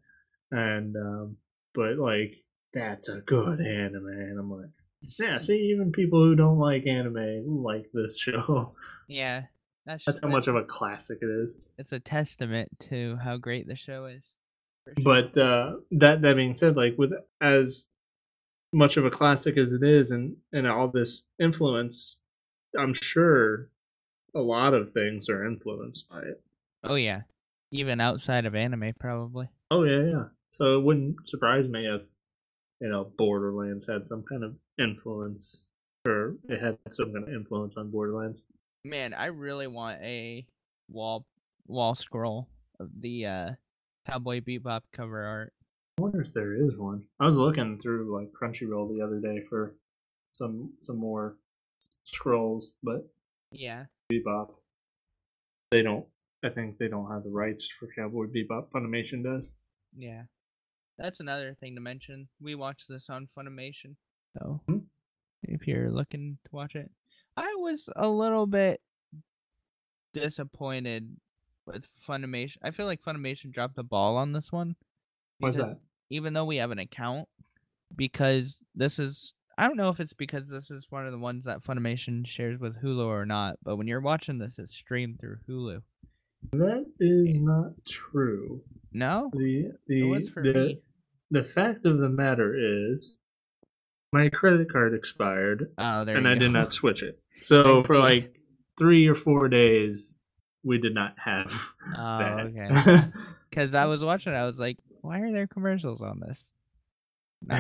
[0.52, 1.38] and um,
[1.76, 2.34] but like
[2.74, 4.08] that's a good anime.
[4.08, 4.70] And I'm like,
[5.20, 8.74] yeah, see, even people who don't like anime like this show.
[9.08, 9.44] Yeah,
[9.86, 11.58] that's That's how much of a classic it is.
[11.78, 14.24] it's a testament to how great the show is.
[14.86, 14.94] sure.
[15.04, 17.12] But uh, that that being said, like with
[17.42, 17.86] as
[18.74, 22.18] much of a classic as it is, and and all this influence,
[22.78, 23.70] I'm sure
[24.36, 26.42] a lot of things are influenced by it.
[26.84, 27.22] oh yeah,
[27.72, 29.50] even outside of anime, probably.
[29.72, 30.24] Oh yeah, yeah.
[30.50, 32.04] So it wouldn't surprise me if
[32.82, 35.64] you know Borderlands had some kind of influence,
[36.08, 38.44] or it had some kind of influence on Borderlands.
[38.86, 40.46] Man, I really want a
[40.90, 41.26] wall
[41.68, 42.48] wall scroll
[42.80, 43.50] of the uh
[44.08, 45.54] Cowboy Bebop cover art.
[46.00, 47.04] I wonder if there is one.
[47.20, 49.76] I was looking through like Crunchyroll the other day for
[50.32, 51.36] some some more
[52.06, 53.06] scrolls, but
[53.52, 53.86] Yeah.
[54.12, 54.50] Bebop.
[55.72, 56.06] They don't.
[56.44, 58.70] I think they don't have the rights for Cowboy Bebop.
[58.72, 59.52] Funimation does.
[59.98, 60.24] Yeah.
[60.98, 62.28] That's another thing to mention.
[62.40, 63.96] We watched this on Funimation.
[64.38, 64.78] So Hmm.
[65.44, 66.90] if you're looking to watch it.
[67.36, 68.82] I was a little bit
[70.14, 71.18] disappointed
[71.66, 72.58] with Funimation.
[72.64, 74.76] I feel like Funimation dropped the ball on this one.
[75.40, 75.80] Why's that?
[76.10, 77.28] Even though we have an account,
[77.96, 81.46] because this is I don't know if it's because this is one of the ones
[81.46, 85.38] that Funimation shares with Hulu or not, but when you're watching this, it's streamed through
[85.50, 85.82] Hulu.
[86.54, 88.62] That is not true.
[88.94, 90.82] No, The it the was for the, me.
[91.32, 93.14] the fact of the matter is,
[94.14, 96.40] my credit card expired, Oh, there and I go.
[96.42, 97.20] did not switch it.
[97.40, 98.34] So for like
[98.80, 100.16] three or four days,
[100.64, 101.52] we did not have
[101.96, 102.40] Oh, that.
[102.48, 103.08] okay.
[103.50, 106.52] Because I was watching, I was like, why are there commercials on this?
[107.48, 107.56] No.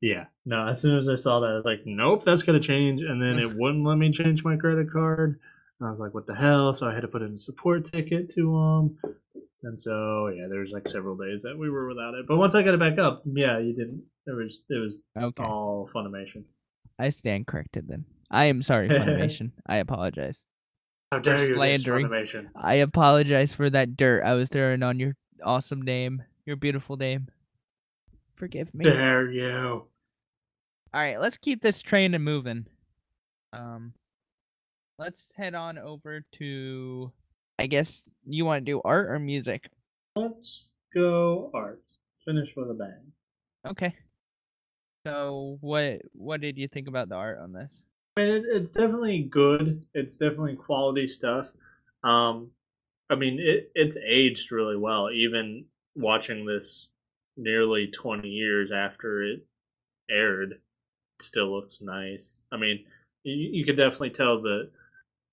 [0.00, 0.24] Yeah.
[0.44, 3.02] No, as soon as I saw that, I was like, nope, that's gonna change.
[3.02, 5.38] And then it wouldn't let me change my credit card.
[5.80, 6.72] And I was like, what the hell?
[6.72, 9.12] So I had to put in a support ticket to them.
[9.62, 12.26] And so yeah, there was like several days that we were without it.
[12.26, 14.02] But once I got it back up, yeah, you didn't.
[14.26, 16.44] It was it was Okay, all Funimation.
[16.98, 18.04] I stand corrected then.
[18.30, 19.52] I am sorry, Funimation.
[19.66, 20.42] I apologize.
[21.10, 22.08] How dare you you, against Funimation?
[22.10, 22.46] Funimation.
[22.54, 27.28] I apologize for that dirt I was throwing on your awesome name, your beautiful name.
[28.38, 28.84] Forgive me.
[28.84, 29.50] Dare you?
[29.50, 29.88] All
[30.94, 32.66] right, let's keep this train a moving.
[33.52, 33.94] Um,
[34.96, 37.12] let's head on over to.
[37.58, 39.68] I guess you want to do art or music.
[40.14, 41.82] Let's go art.
[42.24, 43.12] Finish with a bang.
[43.66, 43.92] Okay.
[45.04, 47.82] So what what did you think about the art on this?
[48.16, 49.84] I mean, it, it's definitely good.
[49.94, 51.48] It's definitely quality stuff.
[52.04, 52.52] Um,
[53.10, 55.10] I mean, it it's aged really well.
[55.10, 55.64] Even
[55.96, 56.86] watching this
[57.38, 59.46] nearly twenty years after it
[60.10, 60.60] aired, it
[61.22, 62.44] still looks nice.
[62.52, 62.84] I mean,
[63.22, 64.70] you, you could definitely tell the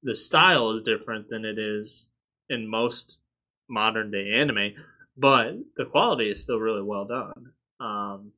[0.03, 2.07] the style is different than it is
[2.49, 3.19] in most
[3.67, 4.73] modern day anime,
[5.17, 7.51] but the quality is still really well done.
[7.79, 8.31] Um,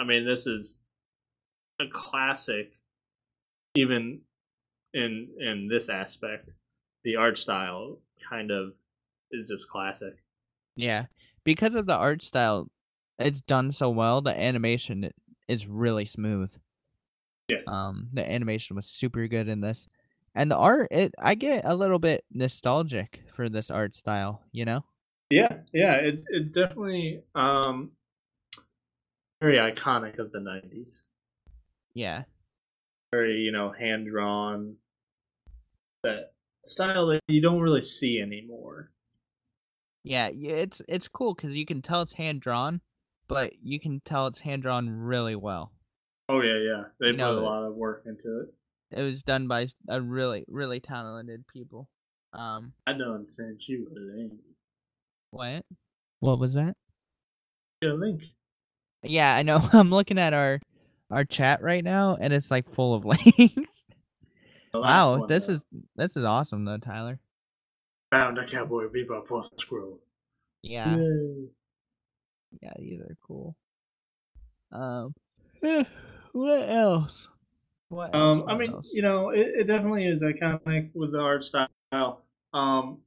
[0.00, 0.80] I mean, this is
[1.80, 2.72] a classic
[3.74, 4.20] even
[4.92, 6.52] in in this aspect,
[7.02, 7.98] the art style
[8.28, 8.72] kind of
[9.30, 10.14] is just classic.
[10.76, 11.06] Yeah,
[11.44, 12.68] because of the art style,
[13.18, 14.20] it's done so well.
[14.20, 15.10] The animation
[15.48, 16.54] is really smooth.
[17.48, 17.62] Yes.
[17.66, 19.86] Um, the animation was super good in this,
[20.34, 20.88] and the art.
[20.90, 24.42] It I get a little bit nostalgic for this art style.
[24.52, 24.84] You know.
[25.30, 25.94] yeah, yeah.
[25.94, 27.92] It's it's definitely um
[29.42, 31.00] very iconic of the '90s.
[31.92, 32.24] Yeah.
[33.12, 34.76] Very you know hand drawn.
[36.02, 36.32] That
[36.64, 38.90] style that you don't really see anymore.
[40.04, 42.80] Yeah, it's it's cool because you can tell it's hand drawn,
[43.26, 45.72] but you can tell it's hand drawn really well.
[46.28, 46.82] Oh yeah, yeah.
[47.00, 48.54] They You put know, a lot of work into it.
[48.98, 51.88] It was done by a really really talented people.
[52.34, 54.32] Um, I don't send you a link.
[55.30, 55.64] what?
[56.20, 56.76] What was that?
[57.82, 58.24] A link.
[59.02, 59.60] Yeah, I know.
[59.72, 60.60] I'm looking at our
[61.10, 63.04] our chat right now, and it's like full of
[63.38, 63.84] links.
[64.72, 65.54] Wow, one, this though.
[65.54, 65.62] is
[65.96, 67.20] this is awesome though, Tyler.
[68.14, 69.98] Found a cowboy bebop plus scroll.
[70.62, 71.48] Yeah, Yay.
[72.62, 73.56] yeah, these are cool.
[74.70, 75.14] Um,
[76.32, 77.28] what else?
[77.88, 78.38] What else?
[78.40, 78.88] Um, I mean, else?
[78.92, 81.68] you know, it, it definitely is iconic with the art style.
[82.52, 82.98] Um,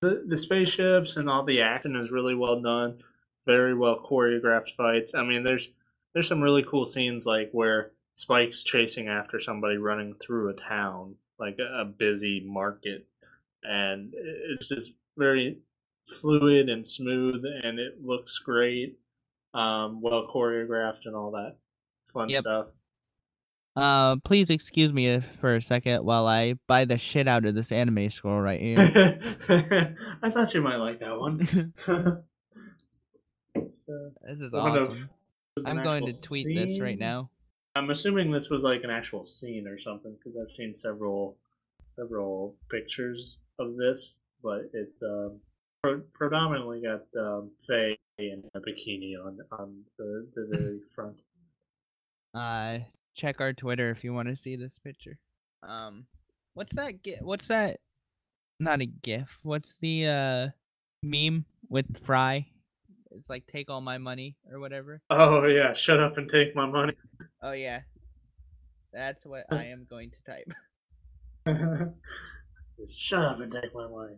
[0.00, 3.02] the the spaceships and all the action is really well done,
[3.46, 5.14] very well choreographed fights.
[5.14, 5.70] I mean, there's
[6.12, 11.16] there's some really cool scenes like where Spike's chasing after somebody running through a town,
[11.38, 13.06] like a, a busy market,
[13.64, 15.58] and it's just very
[16.08, 18.98] fluid and smooth, and it looks great,
[19.54, 21.56] um, well choreographed and all that
[22.12, 22.40] fun Yep.
[22.40, 22.66] stuff.
[23.76, 27.72] Uh, please excuse me for a second while I buy the shit out of this
[27.72, 28.78] anime scroll right here.
[30.22, 31.72] I thought you might like that one.
[31.84, 32.22] So,
[34.22, 35.10] this is awesome.
[35.66, 37.30] I'm going to tweet this right now.
[37.76, 41.36] I'm assuming this was like an actual scene or something because I've seen several
[41.96, 45.40] several pictures of this, but it's um,
[45.82, 51.22] pro- predominantly got um, Faye in a bikini on on the, the very front.
[52.34, 52.84] Uh,
[53.14, 55.18] check our Twitter if you want to see this picture.
[55.62, 56.06] Um,
[56.54, 57.02] what's that?
[57.02, 57.80] Gi- what's that?
[58.60, 59.38] Not a GIF.
[59.42, 60.48] What's the uh
[61.02, 62.46] meme with Fry?
[63.10, 65.00] It's like take all my money or whatever.
[65.10, 66.94] Oh yeah, shut up and take my money.
[67.42, 67.80] Oh yeah,
[68.92, 70.52] that's what I am going to type.
[72.78, 74.16] Just shut up and take my money.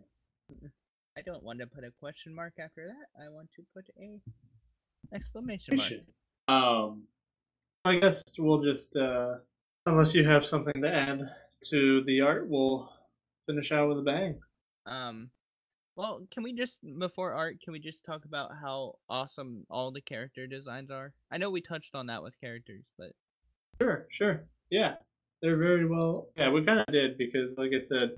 [1.17, 3.23] I don't want to put a question mark after that.
[3.23, 4.19] I want to put a
[5.13, 5.91] exclamation mark.
[6.47, 7.03] Um,
[7.85, 9.35] I guess we'll just, uh,
[9.85, 11.21] unless you have something to add
[11.69, 12.89] to the art, we'll
[13.45, 14.39] finish out with a bang.
[14.85, 15.29] Um,
[15.95, 20.01] well, can we just before art, can we just talk about how awesome all the
[20.01, 21.13] character designs are?
[21.31, 23.11] I know we touched on that with characters, but
[23.81, 24.43] Sure, sure.
[24.69, 24.95] Yeah,
[25.41, 26.29] they're very well.
[26.35, 28.11] Yeah, we kind of did because, like I said,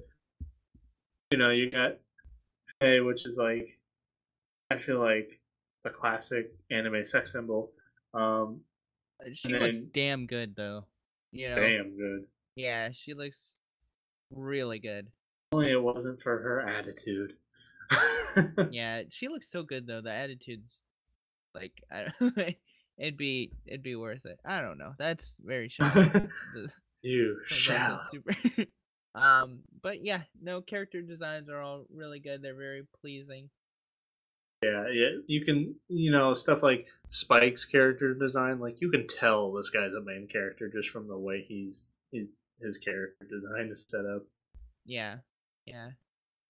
[1.32, 1.98] you know, you got
[2.82, 3.78] Faye, which is like,
[4.72, 5.40] I feel like
[5.86, 7.72] a classic anime sex symbol.
[8.14, 8.62] Um,
[9.34, 10.86] she And looks damn good though.
[11.32, 12.26] You know, damn good.
[12.56, 13.54] yeah, she looks
[14.32, 15.08] really good.
[15.52, 17.34] Only it wasn't for her attitude.
[18.72, 20.02] Yeah, she looks so good though.
[20.02, 20.80] The attitude's
[21.56, 22.38] like, I don't,
[23.00, 24.40] it'd be it'd be worth it.
[24.46, 24.94] I don't know.
[25.00, 26.28] That's very shallow.
[27.02, 28.08] You Sometimes shall.
[28.12, 28.36] super.
[29.16, 32.42] Um, but yeah, no character designs are all really good.
[32.42, 33.50] They're very pleasing.
[34.64, 35.10] Yeah, yeah.
[35.28, 38.60] You can, you know, stuff like Spike's character design.
[38.60, 42.28] Like you can tell this guy's a main character just from the way he's he,
[42.62, 44.24] his character design is set up.
[44.86, 45.18] Yeah,
[45.66, 45.92] yeah.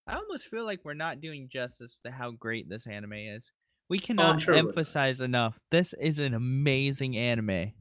[0.08, 3.52] I almost feel like we're not doing justice to how great this anime is.
[3.90, 5.60] We cannot sure emphasize enough.
[5.70, 7.74] This is an amazing anime.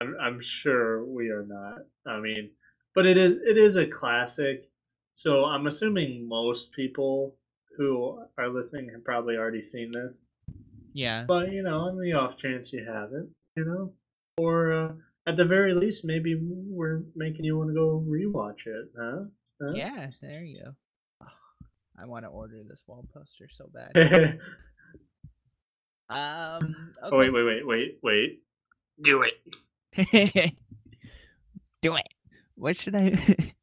[0.00, 1.80] I'm, I'm sure we are not.
[2.06, 2.50] I mean,
[2.94, 4.68] but it is it is a classic.
[5.14, 7.34] So I'm assuming most people
[7.76, 10.24] who are listening have probably already seen this.
[10.92, 13.92] Yeah, But you know, on the off chance you haven't, you know,
[14.36, 14.92] or uh,
[15.26, 19.24] at the very least, maybe we're making you want to go rewatch it, huh?
[19.60, 19.72] Huh?
[19.74, 20.08] yeah.
[20.20, 21.26] There you go.
[22.00, 24.38] I want to order this wall poster so bad.
[26.10, 26.94] Um.
[27.02, 28.42] Oh wait, wait, wait, wait, wait.
[29.02, 29.34] Do it.
[31.82, 32.08] Do it.
[32.58, 33.54] What should I?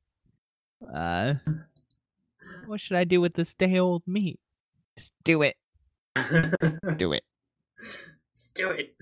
[0.94, 1.34] uh.
[2.66, 4.40] What should I do with this day old meat?
[4.98, 5.56] Just do it.
[6.98, 7.24] Do it.
[8.32, 8.96] Let's do it.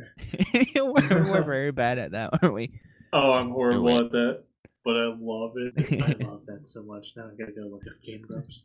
[0.75, 2.79] we're, we're very bad at that, aren't we?
[3.13, 4.43] Oh, I'm horrible at that,
[4.83, 5.73] but I love it.
[6.01, 7.13] I love that so much.
[7.15, 8.63] Now I gotta go look at Game Grumps.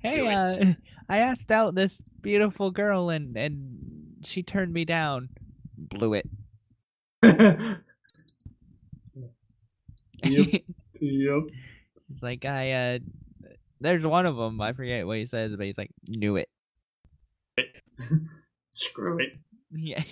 [0.00, 0.74] Hey, Do uh,
[1.08, 5.28] I asked out this beautiful girl and and she turned me down.
[5.76, 6.28] Blew it.
[10.24, 10.62] Yep.
[11.00, 11.42] yep.
[12.08, 12.98] He's like, I uh,
[13.80, 14.60] there's one of them.
[14.60, 16.48] I forget what he says, but he's like, knew it.
[18.70, 19.38] Screw it.
[19.72, 20.02] Yeah.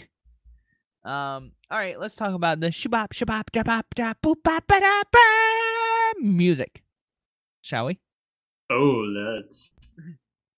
[1.04, 1.52] Um.
[1.70, 1.98] All right.
[1.98, 6.82] Let's talk about the shabop shabop jabop da boop bop ba da ba music,
[7.60, 7.98] shall we?
[8.70, 9.74] Oh, let's.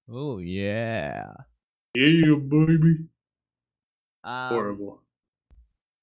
[0.06, 1.32] Oh yeah.
[1.94, 3.06] Yeah, baby.
[4.22, 5.00] Um, Horrible.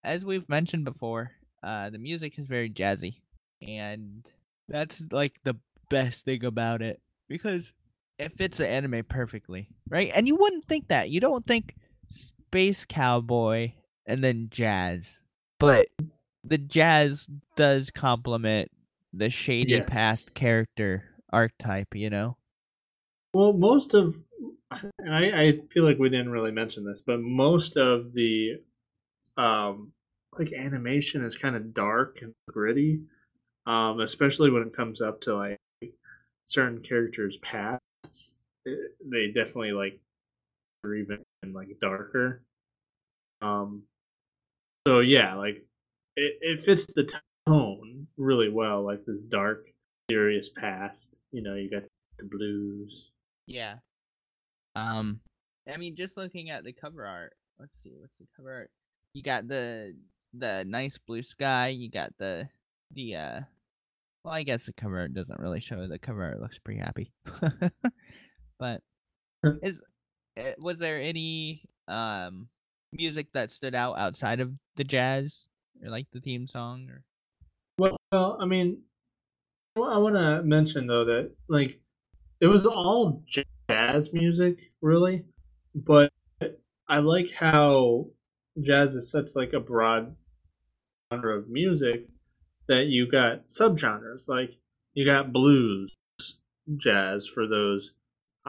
[0.04, 3.18] As we've mentioned before, uh, the music is very jazzy,
[3.62, 4.28] and
[4.68, 5.55] that's like the
[5.89, 7.72] best thing about it because
[8.18, 10.12] it fits the anime perfectly, right?
[10.14, 11.09] And you wouldn't think that.
[11.09, 11.76] You don't think
[12.09, 13.74] space cowboy
[14.05, 15.20] and then jazz,
[15.59, 15.88] but
[16.43, 18.72] the jazz does complement
[19.14, 19.86] the shady Yes.
[19.88, 21.95] past character archetype.
[21.95, 22.38] You know?
[23.34, 24.16] Well, most of
[24.72, 28.62] I, I feel like we didn't really mention this, but most of the
[29.38, 29.91] um
[30.38, 33.01] like animation is kind of dark and gritty,
[33.66, 35.59] um, especially when it comes up to like
[36.45, 38.38] certain characters' pasts.
[38.66, 39.99] They definitely like
[40.84, 42.43] are even like darker.
[43.41, 43.84] Um,
[44.88, 45.64] so yeah, like
[46.16, 47.12] it, it fits the
[47.47, 49.68] tone really well, like this dark,
[50.09, 51.16] serious past.
[51.32, 51.84] You know, you got
[52.18, 53.09] the blues.
[53.47, 53.76] Yeah.
[54.76, 55.20] Um,
[55.72, 57.34] I mean, just looking at the cover art.
[57.59, 58.72] Let's see, what's the cover art?
[59.14, 59.95] You got the
[60.34, 61.70] the nice blue sky.
[61.70, 62.47] You got the
[62.94, 63.39] the uh.
[64.24, 65.88] Well, I guess the cover doesn't really show.
[65.88, 67.12] The cover looks pretty happy.
[68.60, 68.82] but
[69.64, 69.82] is
[70.38, 72.48] eh, was there any um
[72.94, 75.46] music that stood out outside of the jazz
[75.84, 77.04] or like the theme song or?
[77.78, 78.82] Well, I mean,
[79.76, 81.80] I want to mention though that like
[82.42, 85.26] it was all jazz music, really,
[85.74, 86.12] but
[86.88, 88.08] I like how
[88.62, 90.16] jazz is such like a broad
[91.12, 92.08] genre of music
[92.72, 94.30] that you got subgenres.
[94.30, 94.55] Like
[94.93, 95.93] you got blues,
[96.78, 97.93] jazz for those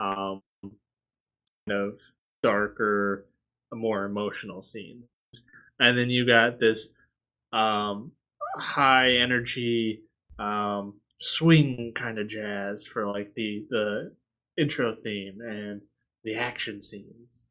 [0.01, 1.99] um, kind of
[2.43, 3.27] darker,
[3.75, 5.05] more emotional scenes,
[5.81, 6.89] and then you got this
[7.53, 8.13] um,
[8.57, 10.03] high energy
[10.39, 14.13] um, swing kind of jazz for like the the
[14.57, 15.81] intro theme and
[16.23, 17.45] the action scenes.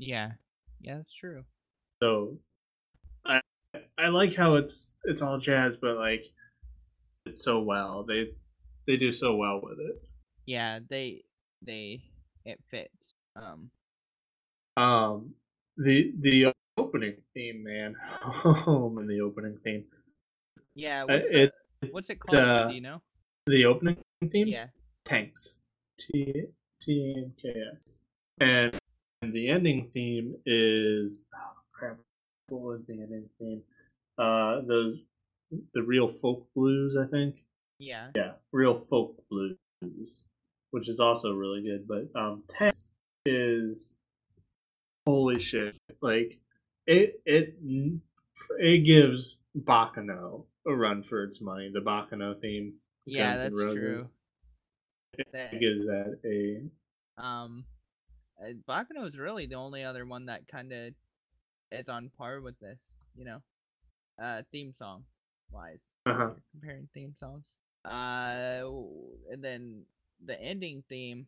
[0.00, 0.32] Yeah,
[0.80, 1.44] yeah, that's true.
[2.02, 2.38] So
[3.98, 6.24] I like how it's it's all jazz, but like
[7.26, 8.04] it's so well.
[8.04, 8.28] They
[8.86, 10.02] they do so well with it.
[10.46, 11.22] Yeah, they
[11.62, 12.02] they
[12.44, 13.14] it fits.
[13.36, 13.70] Um,
[14.76, 15.34] Um,
[15.76, 17.96] the the opening theme, man,
[18.44, 19.84] oh, and the opening theme.
[20.74, 21.02] yeah.
[21.02, 21.52] Uh, What's, it
[21.82, 22.42] the, what's it called?
[22.42, 23.02] uh, do you know?
[23.46, 23.96] the opening
[24.32, 24.46] theme.
[24.48, 24.66] Yeah.
[25.04, 25.58] tanks.
[25.98, 26.32] T
[26.80, 27.98] T N K S.
[28.40, 28.72] And
[29.34, 31.98] the ending theme is oh crap.
[32.48, 33.62] What was the ending theme?
[34.18, 34.98] Uh, those
[35.74, 37.36] the real folk blues, I think.
[37.78, 38.08] Yeah.
[38.14, 40.24] Yeah, real folk blues,
[40.70, 41.86] which is also really good.
[41.86, 42.88] But um, tanks
[43.24, 43.94] is
[45.06, 45.76] holy shit.
[46.00, 46.38] Like
[46.86, 47.56] it it
[48.58, 51.70] it gives Baccano a run for its money.
[51.72, 52.74] The Baccano theme.
[53.06, 53.92] Yeah, Guns that's true.
[53.92, 54.12] Roses.
[55.32, 57.64] That, It gives that a um,
[58.68, 60.94] Baccano is really the only other one that kind of
[61.72, 62.78] is on par with this.
[63.16, 63.42] You know,
[64.22, 65.04] uh, theme song
[65.50, 65.78] wise.
[66.06, 66.30] uh-huh.
[66.52, 67.44] Comparing theme songs.
[67.84, 68.62] Uh,
[69.30, 69.82] and then
[70.24, 71.26] the ending theme.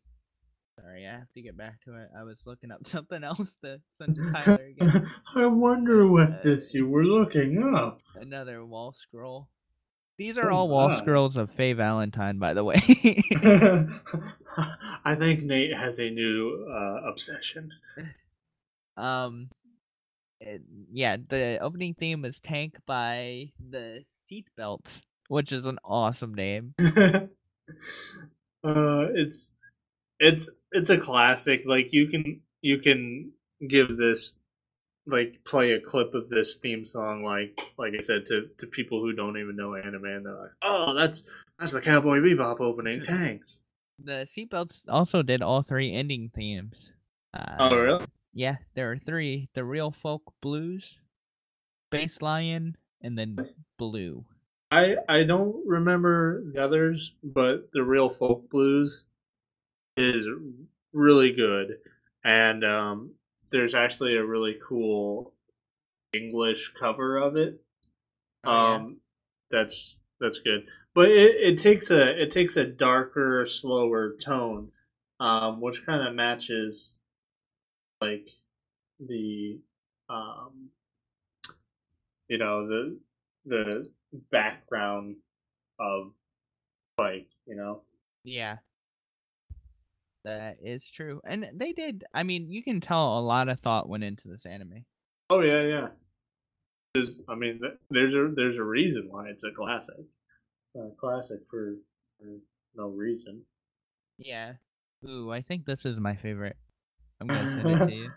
[0.80, 2.08] Sorry, I have to get back to it.
[2.18, 5.06] I was looking up something else to send to Tyler again.
[5.36, 8.00] I wonder what Uh, this you were looking up.
[8.14, 9.48] Another wall scroll.
[10.16, 12.76] These are Oh all wall scrolls of Faye Valentine, by the way.
[15.04, 17.72] I think Nate has a new uh, obsession.
[18.96, 19.48] um,
[20.92, 26.74] yeah, the opening theme is "Tank" by the Seatbelts, which is an awesome name.
[26.78, 27.28] uh,
[28.62, 29.54] it's
[30.18, 31.62] it's it's a classic.
[31.66, 33.32] Like you can you can
[33.68, 34.34] give this
[35.06, 39.00] like play a clip of this theme song like like I said to to people
[39.00, 41.22] who don't even know anime and they're like, oh, that's
[41.58, 43.00] that's the Cowboy Bebop opening.
[43.02, 43.42] Tank."
[44.02, 46.90] The Seatbelts also did all three ending themes.
[47.34, 48.06] Uh, Oh, really?
[48.32, 50.98] Yeah, there are three: the Real Folk Blues,
[51.90, 53.36] Bass Lion, and then
[53.78, 54.24] Blue.
[54.70, 59.04] I I don't remember the others, but the real folk blues
[59.96, 60.28] is
[60.92, 61.78] really good,
[62.24, 63.10] and um,
[63.50, 65.34] there's actually a really cool
[66.12, 67.60] English cover of it.
[68.44, 68.74] Oh, yeah.
[68.76, 68.96] Um,
[69.50, 74.70] that's that's good, but it, it takes a it takes a darker, slower tone,
[75.18, 76.92] um, which kind of matches
[78.00, 78.28] like
[78.98, 79.58] the
[80.08, 80.70] um,
[82.28, 82.98] you know the
[83.46, 83.88] the
[84.30, 85.16] background
[85.78, 86.12] of
[86.98, 87.82] like you know.
[88.24, 88.58] Yeah.
[90.24, 91.20] That is true.
[91.24, 94.44] And they did I mean, you can tell a lot of thought went into this
[94.44, 94.84] anime.
[95.30, 95.88] Oh yeah, yeah.
[96.94, 100.04] There's, I mean, there's a there's a reason why it's a classic.
[100.74, 101.76] It's a classic for,
[102.18, 102.26] for
[102.74, 103.42] no reason.
[104.18, 104.54] Yeah.
[105.08, 106.56] Ooh, I think this is my favorite.
[107.20, 108.10] I'm gonna send it to you.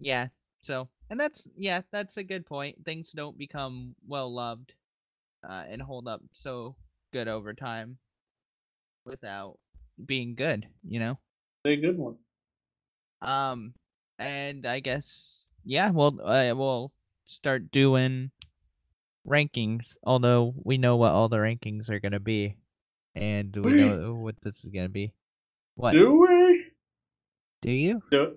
[0.00, 0.28] Yeah.
[0.60, 2.84] So, and that's yeah, that's a good point.
[2.84, 4.74] Things don't become well loved,
[5.48, 6.76] uh, and hold up so
[7.12, 7.98] good over time,
[9.04, 9.58] without
[10.04, 10.66] being good.
[10.86, 11.18] You know.
[11.64, 12.16] A good one.
[13.20, 13.74] Um,
[14.18, 16.92] and I guess yeah, we'll uh, we'll
[17.26, 18.30] start doing
[19.26, 19.96] rankings.
[20.02, 22.56] Although we know what all the rankings are gonna be,
[23.14, 23.80] and we Wait.
[23.80, 25.12] know what this is gonna be.
[25.76, 26.64] What Do we?
[27.62, 28.02] do you?
[28.10, 28.36] Do, do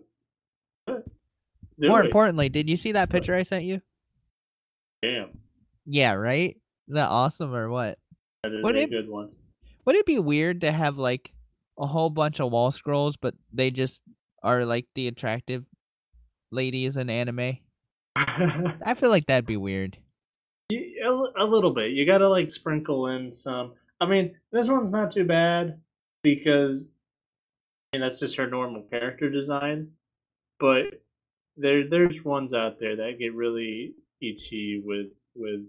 [0.87, 2.05] More we?
[2.05, 3.81] importantly, did you see that picture I sent you?
[5.01, 5.29] Damn,
[5.85, 6.55] Yeah, right.
[6.87, 7.97] Is that awesome or what?
[8.43, 9.31] that is Would a it- good one.
[9.85, 11.31] Would it be weird to have like
[11.79, 14.01] a whole bunch of wall scrolls, but they just
[14.43, 15.65] are like the attractive
[16.51, 17.57] ladies in anime?
[18.15, 19.97] I feel like that'd be weird.
[20.71, 21.91] A, a little bit.
[21.91, 23.73] You gotta like sprinkle in some.
[23.99, 25.79] I mean, this one's not too bad
[26.21, 26.93] because
[27.91, 29.91] I mean that's just her normal character design.
[30.61, 31.01] But
[31.57, 35.61] there, there's ones out there that get really itchy with with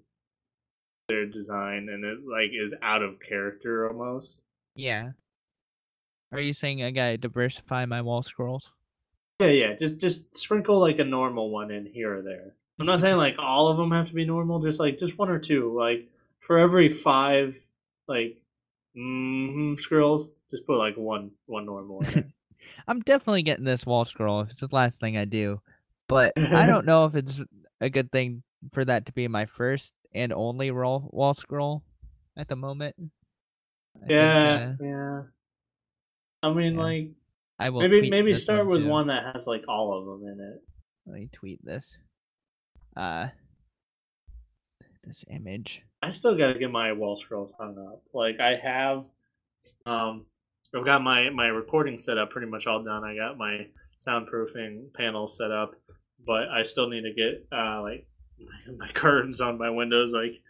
[1.08, 4.36] their design, and it like is out of character almost.
[4.76, 5.12] Yeah.
[6.30, 8.70] Are you saying I gotta diversify my wall scrolls?
[9.40, 9.74] Yeah, yeah.
[9.74, 12.54] Just just sprinkle like a normal one in here or there.
[12.78, 14.60] I'm not saying like all of them have to be normal.
[14.60, 15.74] Just like just one or two.
[15.74, 16.06] Like
[16.40, 17.56] for every five
[18.08, 18.36] like
[18.94, 22.32] mm scrolls, just put like one one normal in.
[22.86, 25.60] I'm definitely getting this wall scroll if it's the last thing I do.
[26.08, 27.40] But I don't know if it's
[27.80, 28.42] a good thing
[28.72, 31.82] for that to be my first and only roll wall scroll
[32.36, 32.94] at the moment.
[33.96, 35.22] I think, yeah, uh, yeah.
[36.42, 36.80] I mean, yeah.
[36.80, 37.10] like
[37.58, 38.88] I will maybe maybe start with too.
[38.88, 40.62] one that has like all of them in it.
[41.06, 41.96] Let me tweet this.
[42.96, 43.28] Uh,
[45.04, 45.82] this image.
[46.02, 48.02] I still gotta get my wall scrolls hung up.
[48.12, 49.04] Like I have,
[49.86, 50.26] um,
[50.74, 53.04] I've got my my recording set up pretty much all done.
[53.04, 53.66] I got my
[54.00, 55.74] soundproofing panels set up,
[56.24, 58.06] but I still need to get uh like
[58.38, 60.12] my, my curtains on my windows.
[60.12, 60.40] Like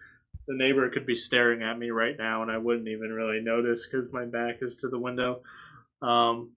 [0.47, 3.87] the neighbor could be staring at me right now, and I wouldn't even really notice
[3.87, 5.43] because my back is to the window.
[6.01, 6.53] Um,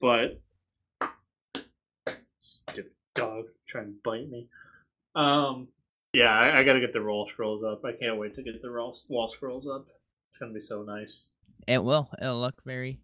[0.00, 0.40] but
[2.38, 4.48] stupid dog trying to bite me.
[5.14, 5.68] Um,
[6.12, 7.84] yeah, I, I got to get the roll scrolls up.
[7.84, 9.86] I can't wait to get the roll, wall scrolls up.
[10.28, 11.24] It's gonna be so nice.
[11.66, 12.08] It will.
[12.20, 13.00] It'll look very.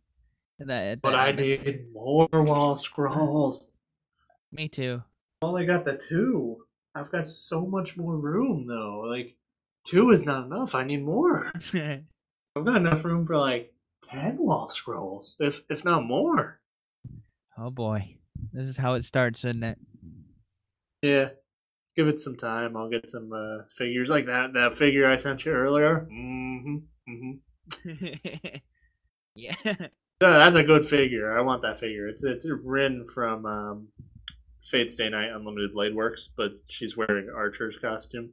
[0.59, 3.69] That, But I need more wall scrolls.
[4.53, 5.03] Me too.
[5.43, 6.65] I only got the two.
[6.95, 9.01] I've got so much more room though.
[9.09, 9.37] Like
[9.87, 10.75] two is not enough.
[10.75, 11.51] I need more.
[11.75, 13.75] I've got enough room for like
[14.09, 16.61] ten wall scrolls, if if not more.
[17.59, 18.19] oh boy,
[18.53, 19.79] this is how it starts, isn't it?
[21.03, 21.31] Yeah.
[21.97, 22.77] Give it some time.
[22.77, 24.55] I'll get some uh, figures like that.
[24.55, 26.07] That figure I sent you earlier.
[26.11, 26.77] Mm-hmm.
[27.09, 28.57] Mm-hmm.
[29.35, 29.55] yeah.
[30.31, 31.37] That's a good figure.
[31.37, 32.09] I want that figure.
[32.09, 33.89] It's it's Rin from um,
[34.71, 38.31] Fate Stay Night Unlimited Blade Works, but she's wearing Archer's costume,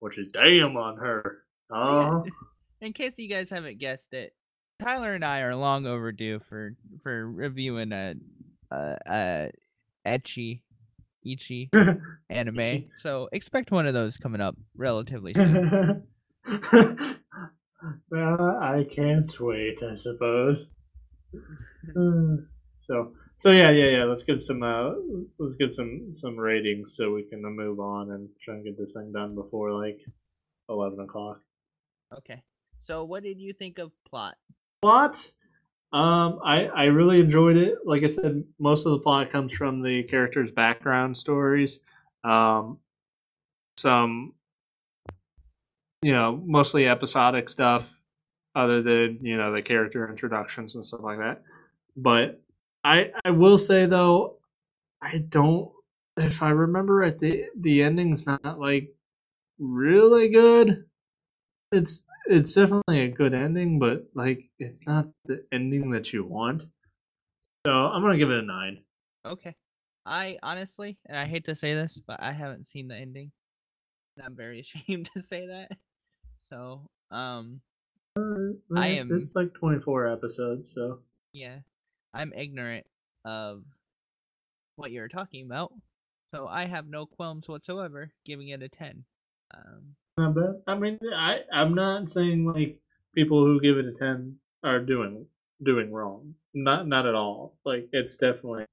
[0.00, 1.38] which is damn on her.
[1.70, 2.24] Oh,
[2.80, 4.34] In case you guys haven't guessed it,
[4.82, 8.14] Tyler and I are long overdue for for reviewing a
[8.70, 9.50] a, a
[10.06, 10.62] ecchi
[11.24, 11.70] ichi
[12.30, 12.58] anime.
[12.58, 12.90] Ichi.
[12.98, 16.02] So expect one of those coming up relatively soon.
[16.44, 17.16] Uh,
[18.14, 19.82] I can't wait.
[19.82, 20.70] I suppose.
[21.34, 22.36] Uh,
[22.78, 24.04] so so yeah yeah yeah.
[24.04, 24.92] Let's get some uh
[25.38, 28.78] let's get some some ratings so we can uh, move on and try and get
[28.78, 30.00] this thing done before like
[30.68, 31.40] eleven o'clock.
[32.18, 32.42] okay.
[32.80, 34.36] So what did you think of plot?
[34.82, 35.32] plot.
[35.92, 37.74] Um, I I really enjoyed it.
[37.84, 41.80] Like I said, most of the plot comes from the characters' background stories.
[42.24, 42.78] Um,
[43.76, 44.34] some,
[46.02, 47.94] you know, mostly episodic stuff,
[48.54, 51.42] other than you know the character introductions and stuff like that.
[51.96, 52.40] But
[52.84, 54.36] I I will say though,
[55.00, 55.70] I don't.
[56.16, 58.94] If I remember right, the the ending's not like
[59.58, 60.84] really good.
[61.70, 66.66] It's it's definitely a good ending, but like it's not the ending that you want.
[67.66, 68.82] So I'm gonna give it a nine.
[69.24, 69.54] Okay.
[70.04, 73.30] I honestly, and I hate to say this, but I haven't seen the ending.
[74.22, 75.70] I'm very ashamed to say that.
[76.44, 77.60] So, um,
[78.16, 81.00] I am- It's like 24 episodes, so
[81.32, 81.60] yeah,
[82.12, 82.86] I'm ignorant
[83.24, 83.64] of
[84.76, 85.72] what you're talking about.
[86.34, 89.04] So I have no qualms whatsoever giving it a 10.
[89.54, 90.62] Um, not bad.
[90.66, 92.80] I mean, I I'm not saying like
[93.14, 95.26] people who give it a 10 are doing
[95.62, 96.34] doing wrong.
[96.54, 97.58] Not not at all.
[97.64, 98.66] Like it's definitely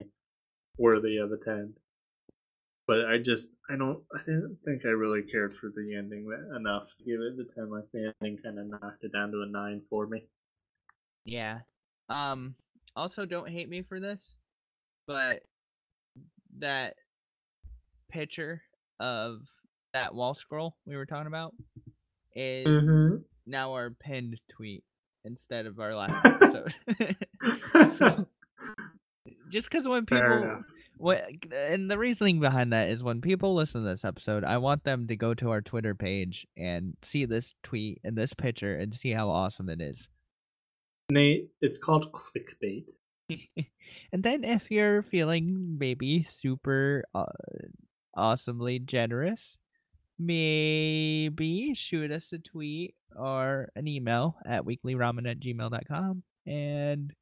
[0.78, 1.74] worthy of a ten.
[2.90, 6.26] But I just I don't I didn't think I really cared for the ending
[6.56, 7.70] enough to give it the ten.
[7.70, 10.24] Like the ending kind of knocked it down to a nine for me.
[11.24, 11.60] Yeah.
[12.10, 12.56] Um.
[12.96, 14.38] Also, don't hate me for this,
[15.06, 15.44] but
[16.58, 16.96] that
[18.10, 18.64] picture
[19.00, 19.42] of
[19.94, 21.54] that wall scroll we were talking about
[22.34, 23.18] is Mm-hmm.
[23.46, 24.84] now our pinned tweet
[25.26, 26.74] instead of our last episode.
[27.92, 28.26] so,
[29.52, 30.64] just because when people.
[31.00, 31.24] What,
[31.54, 35.08] and the reasoning behind that is when people listen to this episode, I want them
[35.08, 39.12] to go to our Twitter page and see this tweet and this picture and see
[39.12, 40.10] how awesome it is.
[41.10, 42.86] Nate, it's called clickbait.
[44.12, 47.26] and then if you're feeling maybe super uh,
[48.14, 49.58] awesomely generous,
[50.20, 57.14] maybe shoot us a tweet or an email at weeklyramen at gmail.com and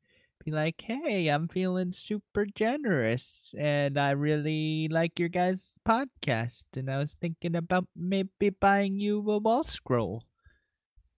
[0.48, 6.90] be like, hey, I'm feeling super generous and I really like your guys' podcast and
[6.90, 10.24] I was thinking about maybe buying you a wall scroll.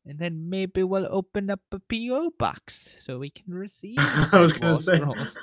[0.04, 4.00] And then maybe we'll open up a PO box so we can receive.
[4.00, 4.98] I was gonna say.
[4.98, 5.36] scrolls.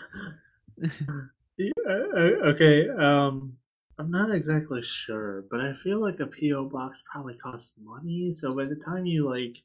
[1.58, 3.56] Yeah, uh, okay, um,
[3.98, 8.30] I'm not exactly sure, but I feel like a PO box probably costs money.
[8.30, 9.56] So by the time you like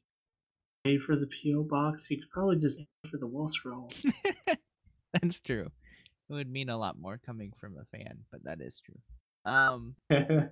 [0.84, 3.90] pay for the PO box, you could probably just pay for the wall scroll.
[5.12, 5.70] That's true.
[6.28, 9.52] It would mean a lot more coming from a fan, but that is true.
[9.52, 9.94] Um.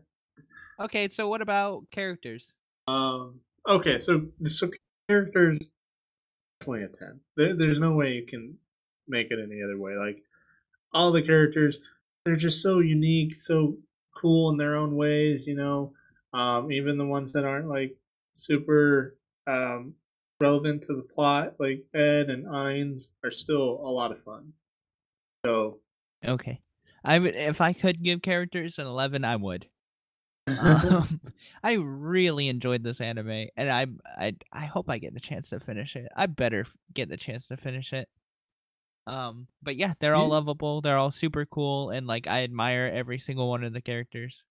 [0.80, 2.54] Okay, so what about characters?
[2.88, 3.38] um,
[3.68, 4.70] okay, so so
[5.10, 5.58] characters
[6.58, 7.20] definitely a ten.
[7.36, 8.56] There, there's no way you can
[9.06, 9.96] make it any other way.
[9.96, 10.22] Like
[10.94, 11.80] all the characters,
[12.24, 13.76] they're just so unique, so
[14.16, 15.46] cool in their own ways.
[15.46, 15.92] You know,
[16.32, 17.94] um, even the ones that aren't like
[18.34, 19.92] super um,
[20.40, 24.52] relevant to the plot, like Ed and Ein, are still a lot of fun.
[25.44, 25.80] So
[26.24, 26.60] Okay,
[27.04, 29.68] I would if I could give characters an eleven, I would.
[30.48, 31.20] Um,
[31.62, 35.60] I really enjoyed this anime, and I I I hope I get the chance to
[35.60, 36.08] finish it.
[36.16, 38.08] I better get the chance to finish it.
[39.06, 40.80] Um, but yeah, they're all lovable.
[40.80, 44.44] They're all super cool, and like I admire every single one of the characters.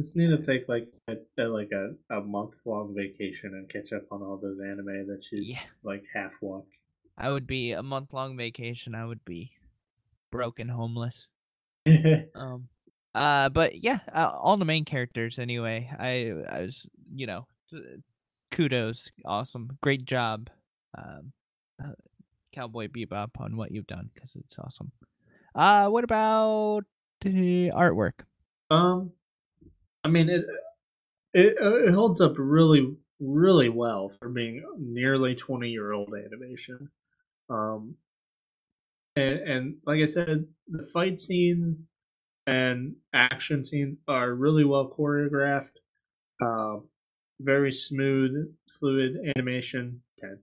[0.00, 4.02] Just need to take like a, like a, a month long vacation and catch up
[4.10, 5.60] on all those anime that you Yeah.
[5.82, 6.66] like half watch.
[7.16, 8.94] I would be a month long vacation.
[8.94, 9.52] I would be
[10.30, 11.26] broken homeless.
[12.36, 12.68] Um,
[13.14, 15.88] uh, but yeah, uh, all the main characters anyway.
[15.96, 16.84] I I was
[17.14, 17.46] you know,
[18.50, 20.50] kudos, awesome, great job,
[20.98, 21.32] um,
[21.82, 21.92] uh,
[22.52, 24.90] Cowboy Bebop on what you've done because it's awesome.
[25.54, 26.82] Uh, what about
[27.20, 28.24] the artwork?
[28.70, 29.12] Um,
[30.04, 30.44] I mean it,
[31.32, 36.90] it it holds up really really well for being nearly twenty year old animation.
[37.48, 37.96] Um,
[39.16, 41.78] and and like I said, the fight scenes
[42.46, 45.78] and action scenes are really well choreographed.
[46.42, 46.80] Uh,
[47.40, 50.02] very smooth, fluid animation.
[50.18, 50.38] Ten.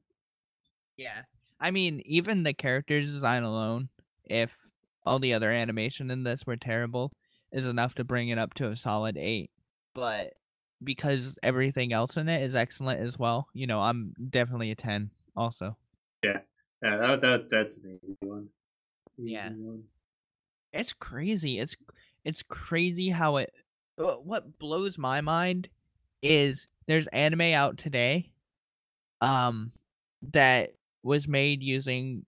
[0.97, 1.21] Yeah,
[1.59, 3.89] I mean, even the characters design alone,
[4.25, 4.51] if
[5.05, 7.11] all the other animation in this were terrible,
[7.52, 9.49] is enough to bring it up to a solid eight.
[9.94, 10.34] But
[10.84, 15.11] because everything else in it is excellent as well, you know, I'm definitely a ten.
[15.36, 15.78] Also,
[16.23, 16.40] Yeah,
[16.82, 18.49] that, that that's an easy one.
[19.19, 19.49] Easy Yeah.
[19.49, 19.84] one.
[20.73, 21.60] it's crazy.
[21.60, 21.76] It's
[22.26, 23.53] it's crazy how it.
[23.98, 25.69] What blows my mind
[26.22, 28.32] is there's anime out today,
[29.22, 29.72] um,
[30.34, 30.73] that
[31.03, 32.26] was made using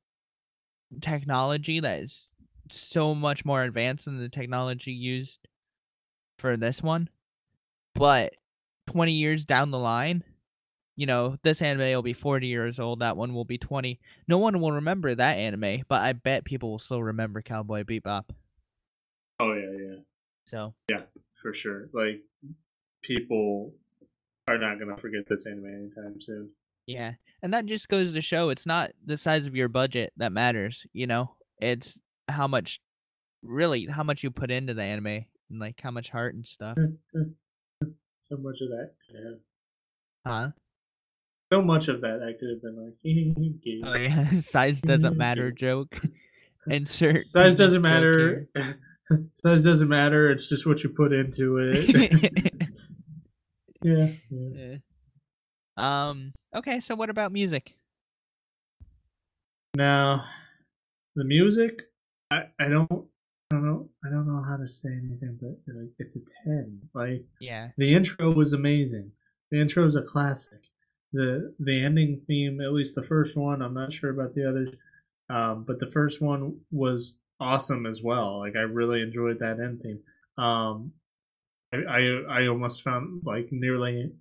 [1.01, 2.29] technology that is
[2.69, 5.47] so much more advanced than the technology used
[6.37, 7.09] for this one.
[7.95, 8.33] But
[8.87, 10.23] 20 years down the line,
[10.95, 13.99] you know, this anime will be 40 years old, that one will be 20.
[14.27, 18.25] No one will remember that anime, but I bet people will still remember Cowboy Bebop.
[19.39, 19.95] Oh yeah, yeah.
[20.45, 21.01] So, yeah,
[21.41, 21.89] for sure.
[21.93, 22.21] Like
[23.01, 23.73] people
[24.47, 26.49] are not gonna forget this anime anytime soon.
[26.85, 27.13] yeah.
[27.41, 30.85] And that just goes to show it's not the size of your budget that matters,
[30.93, 31.35] you know?
[31.61, 31.99] It's
[32.29, 32.79] how much
[33.41, 36.77] really how much you put into the anime and like how much heart and stuff.
[36.77, 37.33] Mm, mm,
[37.83, 37.93] mm.
[38.21, 39.39] So much of that could have
[40.25, 40.51] Huh?
[41.51, 42.95] so much of that I could have been like
[43.85, 45.99] Oh yeah, size doesn't matter joke.
[46.67, 48.47] Insert size doesn't matter.
[49.33, 52.53] size doesn't matter, it's just what you put into it.
[53.83, 54.07] yeah.
[54.29, 54.49] yeah.
[54.55, 54.75] Yeah.
[55.75, 56.33] Um.
[56.55, 56.79] Okay.
[56.79, 57.73] So what about music?
[59.75, 60.23] Now
[61.15, 61.81] the music
[62.33, 62.91] I, I don't
[63.51, 66.81] I don't know I don't know how to say anything but like it's a ten.
[66.93, 67.69] Like Yeah.
[67.77, 69.11] The intro was amazing.
[69.51, 70.61] The intro is a classic.
[71.11, 74.69] the the ending theme, at least the first one, I'm not sure about the others,
[75.29, 78.39] um, but the first one was awesome as well.
[78.39, 79.99] Like I really enjoyed that end theme.
[80.43, 80.93] Um,
[81.73, 84.11] I, I I almost found like nearly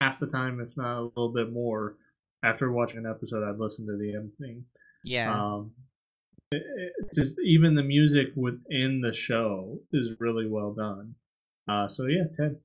[0.00, 1.96] half the time, if not a little bit more,
[2.42, 4.64] after watching an episode, I'd listen to the end theme.
[5.04, 5.32] Yeah.
[5.32, 5.72] Um,
[6.52, 11.14] it, it, just even the music within the show is really well done.
[11.68, 12.58] Uh, so yeah, ten.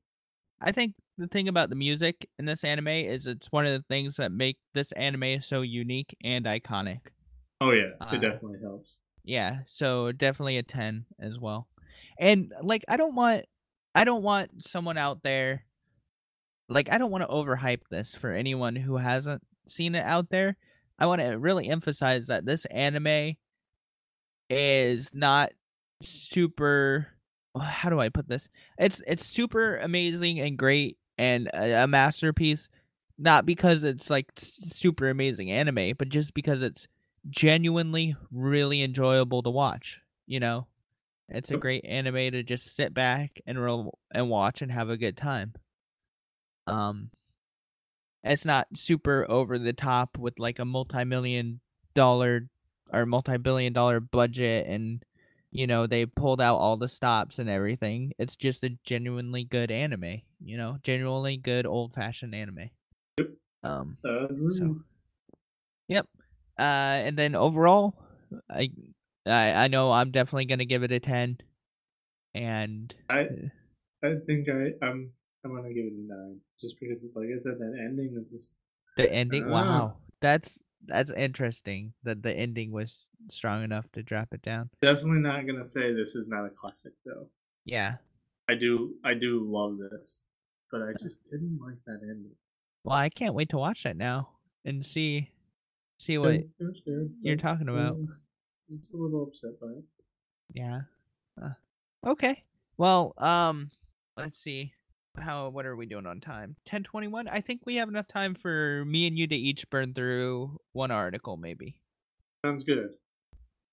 [0.60, 3.86] I think the thing about the music in this anime is it's one of the
[3.88, 7.02] things that make this anime so unique and iconic.
[7.62, 8.96] Oh yeah, it Uh, definitely helps.
[9.24, 11.68] Yeah, so definitely a 10 as well.
[12.20, 13.46] And like I don't want
[13.94, 15.66] I don't want someone out there
[16.68, 20.58] like I don't want to overhype this for anyone who hasn't seen it out there.
[20.98, 23.36] I want to really emphasize that this anime
[24.50, 25.52] is not
[26.02, 27.08] super
[27.62, 28.50] how do I put this?
[28.78, 32.68] It's it's super amazing and great and a, a masterpiece
[33.18, 36.88] not because it's like super amazing anime, but just because it's
[37.30, 40.00] genuinely really enjoyable to watch.
[40.28, 40.68] You know,
[41.30, 44.98] it's a great anime to just sit back and roll and watch and have a
[44.98, 45.54] good time.
[46.68, 47.12] Um,
[48.24, 51.62] it's not super over the top with like a multi-million
[51.94, 52.50] dollar
[52.94, 55.04] or multi-billion dollar budget and
[55.52, 58.14] you know they pulled out all the stops and everything.
[58.20, 60.22] It's just a genuinely good anime.
[60.44, 62.70] You know, genuinely good old-fashioned anime.
[63.18, 63.30] Yep.
[63.64, 63.98] Um.
[64.04, 64.82] Uh, So,
[65.88, 66.08] yep.
[66.60, 66.62] Uh,
[67.08, 67.96] and then overall,
[68.50, 68.70] I,
[69.26, 71.38] I, I know I'm definitely gonna give it a ten.
[72.34, 73.30] And I
[74.04, 75.12] I think I I'm
[75.46, 78.54] I'm gonna give it a nine, just because like I said, that ending is just
[78.98, 80.58] the ending, wow, that's
[80.88, 84.70] that's interesting that the ending was strong enough to drop it down.
[84.82, 87.28] definitely not gonna say this is not a classic though.
[87.66, 87.96] Yeah.
[88.48, 90.26] I do I do love this,
[90.72, 92.36] but I just didn't like that ending.
[92.84, 94.30] Well, I can't wait to watch that now
[94.64, 95.32] and see,
[95.98, 97.98] see what It was good, you're talking about.
[97.98, 98.22] was
[98.70, 99.84] just a little upset by it.
[100.54, 100.82] Yeah.
[101.42, 101.50] Uh,
[102.06, 102.44] okay.
[102.78, 103.72] Well, um,
[104.16, 104.74] let's see.
[105.18, 106.56] How what are we doing on time?
[106.66, 107.28] Ten twenty one.
[107.28, 110.92] I think we have enough time for me and you to each burn through one
[110.92, 111.76] article, maybe.
[112.46, 112.90] Sounds good.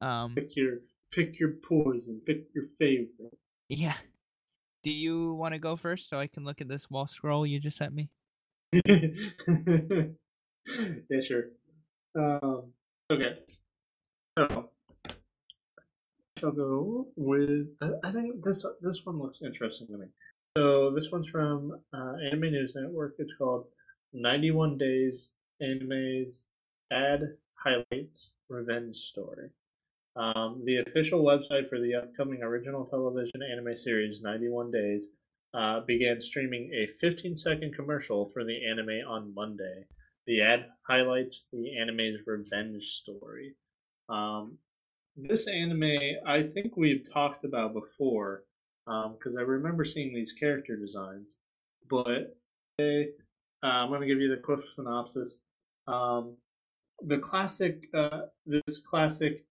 [0.00, 0.78] Um, Pick your
[1.12, 2.20] pick your poison.
[2.26, 3.36] Pick your favorite.
[3.68, 3.94] yeah.
[4.82, 7.60] Do you want to go first so I can look at this wall scroll you
[7.60, 8.08] just sent me?
[8.84, 9.06] yeah,
[11.22, 11.44] sure.
[12.18, 12.72] Um,
[13.10, 13.38] okay.
[14.36, 14.70] So,
[16.42, 17.68] I'll go with.
[17.80, 20.06] I, I think this this one looks interesting to me.
[20.56, 23.14] So this one's from uh, Anime News Network.
[23.18, 23.68] It's called
[24.12, 25.30] "91 Days
[25.62, 26.44] Anime's
[26.92, 27.22] Ad
[27.54, 29.48] Highlights Revenge Story."
[30.14, 35.06] Um, the official website for the upcoming original television anime series 91 Days
[35.54, 39.86] uh, began streaming a 15 second commercial for the anime on Monday.
[40.26, 43.54] The ad highlights the anime's revenge story.
[44.10, 44.58] Um,
[45.16, 48.44] this anime, I think we've talked about before,
[48.86, 51.36] because I remember seeing these character designs.
[51.88, 52.36] But
[52.78, 53.08] they,
[53.62, 55.38] uh, I'm going to give you the quick synopsis.
[55.86, 56.36] Um,
[57.04, 59.44] the classic, uh, this classic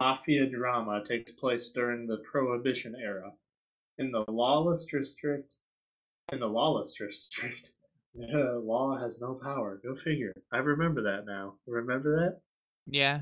[0.00, 3.32] mafia drama takes place during the Prohibition era.
[3.98, 5.56] In the lawless district,
[6.32, 7.70] in the lawless district,
[8.14, 9.80] the law has no power.
[9.82, 10.32] Go figure.
[10.52, 11.54] I remember that now.
[11.66, 12.40] Remember that?
[12.86, 13.20] Yeah.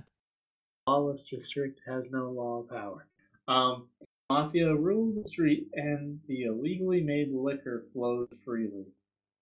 [0.86, 3.06] lawless district has no law power.
[3.48, 3.88] Um,
[4.30, 8.86] mafia ruled the street, and the illegally made liquor flowed freely.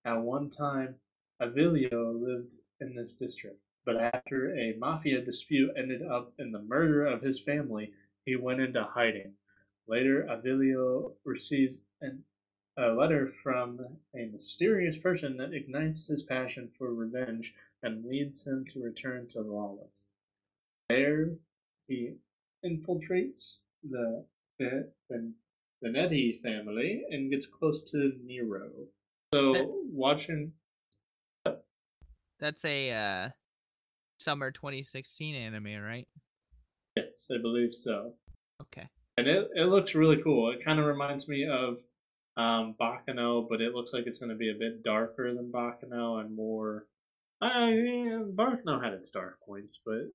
[0.06, 0.94] At one time,
[1.42, 7.04] Avilio lived in this district, but after a mafia dispute ended up in the murder
[7.04, 7.92] of his family,
[8.24, 9.34] he went into hiding.
[9.86, 12.24] Later, Avilio receives an,
[12.78, 13.80] a letter from
[14.16, 19.42] a mysterious person that ignites his passion for revenge and leads him to return to
[19.42, 20.06] Lawless.
[20.88, 21.34] There,
[21.86, 22.14] he
[22.64, 24.24] infiltrates the
[24.58, 25.32] the, the
[25.84, 28.70] Vanetti family and gets close to Nero.
[29.32, 30.52] So, That- watching
[32.40, 33.28] That's a uh
[34.20, 36.06] summer 2016 anime, right?
[36.96, 38.14] yes, I believe so.
[38.62, 38.88] Okay.
[39.16, 40.50] And it, it looks really cool.
[40.50, 41.78] It kind of reminds me of
[42.36, 46.20] um, Baccano, but it looks like it's going to be a bit darker than Baccano
[46.20, 46.86] and more.
[47.40, 50.10] Uh, yeah, Baccano had its dark points, but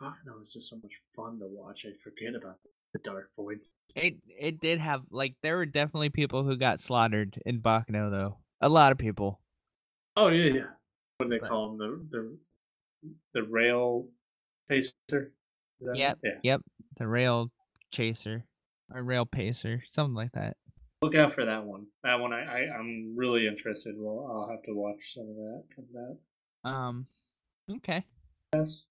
[0.00, 1.84] Baccano is just so much fun to watch.
[1.86, 2.58] I forget about
[2.94, 3.74] the dark points.
[3.96, 8.38] It it did have like there were definitely people who got slaughtered in Baccano though.
[8.62, 9.40] A lot of people.
[10.16, 10.66] Oh yeah, yeah.
[11.18, 12.08] What do they But- call them?
[12.10, 12.38] The
[13.02, 14.08] the the rail
[14.68, 14.94] pacer.
[15.80, 16.18] Yep.
[16.22, 16.30] Yeah.
[16.42, 16.62] Yep.
[16.96, 17.50] The rail
[17.90, 18.44] chaser
[18.94, 20.56] or rail pacer, something like that.
[21.02, 21.86] look out for that one.
[22.04, 23.94] That one, I, I I'm really interested.
[23.98, 25.90] Well, I'll have to watch some of that comes
[26.64, 26.70] out.
[26.70, 27.06] Um,
[27.76, 28.04] okay.
[28.54, 28.84] Yes.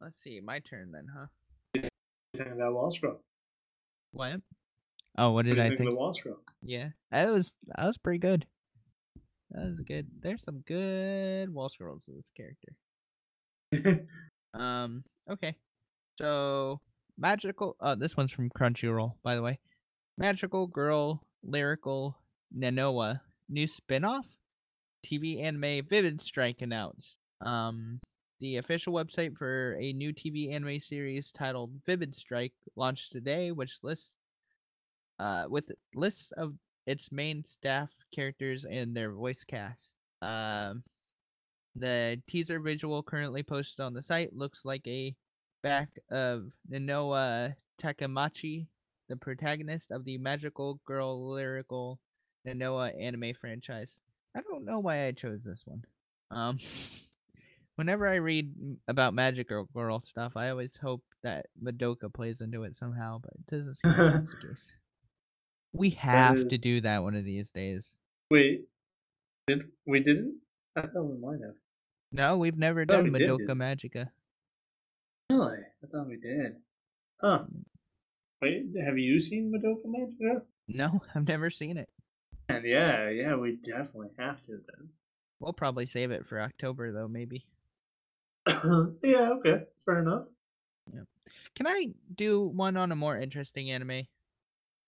[0.00, 0.40] Let's see.
[0.40, 1.26] My turn then, huh?
[2.40, 3.22] About Wall Scroll.
[4.12, 4.40] What?
[5.18, 5.90] Oh, what did what I think, think?
[5.90, 6.38] of Wall Scroll?
[6.62, 8.46] Yeah, that was that was pretty good.
[9.50, 10.06] That was good.
[10.20, 14.06] There's some good wall scrolls of this character.
[14.52, 15.04] Um.
[15.30, 15.54] Okay.
[16.18, 16.80] So
[17.16, 17.76] magical.
[17.80, 19.60] Uh, this one's from Crunchyroll, by the way.
[20.18, 22.18] Magical Girl Lyrical
[22.56, 24.26] Nanoha new spin-off
[25.06, 27.16] TV anime Vivid Strike announced.
[27.40, 28.00] Um,
[28.40, 33.78] the official website for a new TV anime series titled Vivid Strike launched today, which
[33.82, 34.12] lists
[35.18, 36.54] uh with lists of
[36.86, 39.94] its main staff characters and their voice cast.
[40.22, 40.82] Um,
[41.76, 45.14] the teaser visual currently posted on the site looks like a
[45.62, 48.66] back of Nanoha Takamachi,
[49.08, 51.98] the protagonist of the Magical Girl Lyrical
[52.46, 53.98] Nanoha anime franchise.
[54.34, 55.84] I don't know why I chose this one.
[56.30, 56.58] Um,
[57.80, 58.52] whenever I read
[58.88, 63.46] about Magical Girl stuff, I always hope that Madoka plays into it somehow, but it
[63.50, 64.70] doesn't seem like that's the case.
[65.72, 67.94] We have to do that one of these days.
[68.30, 68.66] Wait,
[69.46, 70.40] did we didn't?
[70.76, 71.54] I thought we might have.
[72.12, 73.56] No, we've never done we Madoka didn't?
[73.56, 74.08] Magica.
[75.30, 75.60] Really?
[75.82, 76.56] I thought we did.
[77.22, 77.44] Huh.
[77.44, 77.64] Mm.
[78.42, 80.42] Wait, have you seen Madoka Magica?
[80.68, 81.88] No, I've never seen it.
[82.50, 84.90] And yeah, yeah, we definitely have to then.
[85.38, 87.42] We'll probably save it for October though, maybe.
[89.02, 90.24] yeah, okay, fair enough.
[90.92, 91.02] Yeah.
[91.54, 94.02] Can I do one on a more interesting anime?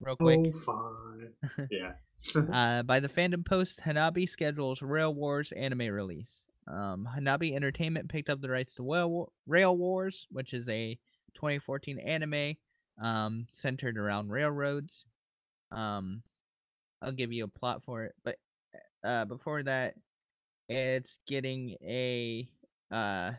[0.00, 0.40] Real quick.
[0.54, 1.68] Oh, fine.
[1.70, 1.92] yeah.
[2.52, 6.44] Uh, by the fandom post, Hanabee schedules Rail Wars anime release.
[6.68, 10.96] Um, Hanabee Entertainment picked up the rights to Rail, Rail Wars, which is a
[11.34, 12.54] 2014 anime
[13.00, 15.04] um, centered around railroads.
[15.72, 16.22] Um,
[17.02, 18.36] I'll give you a plot for it, but
[19.02, 19.94] uh, before that,
[20.68, 22.48] it's getting a
[22.92, 23.32] uh,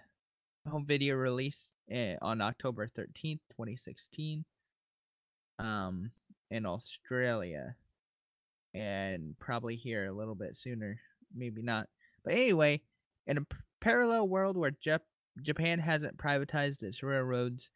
[0.69, 4.43] home video release eh, on October 13th, 2016,
[5.59, 6.11] um,
[6.51, 7.75] in Australia
[8.73, 10.99] and probably here a little bit sooner,
[11.35, 11.87] maybe not.
[12.23, 12.81] But anyway,
[13.27, 15.01] in a p- parallel world where Jap-
[15.41, 17.69] Japan hasn't privatized its railroads,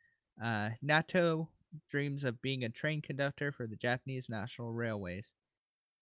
[0.44, 1.48] uh, Naoto
[1.90, 5.34] dreams of being a train conductor for the Japanese National Railways.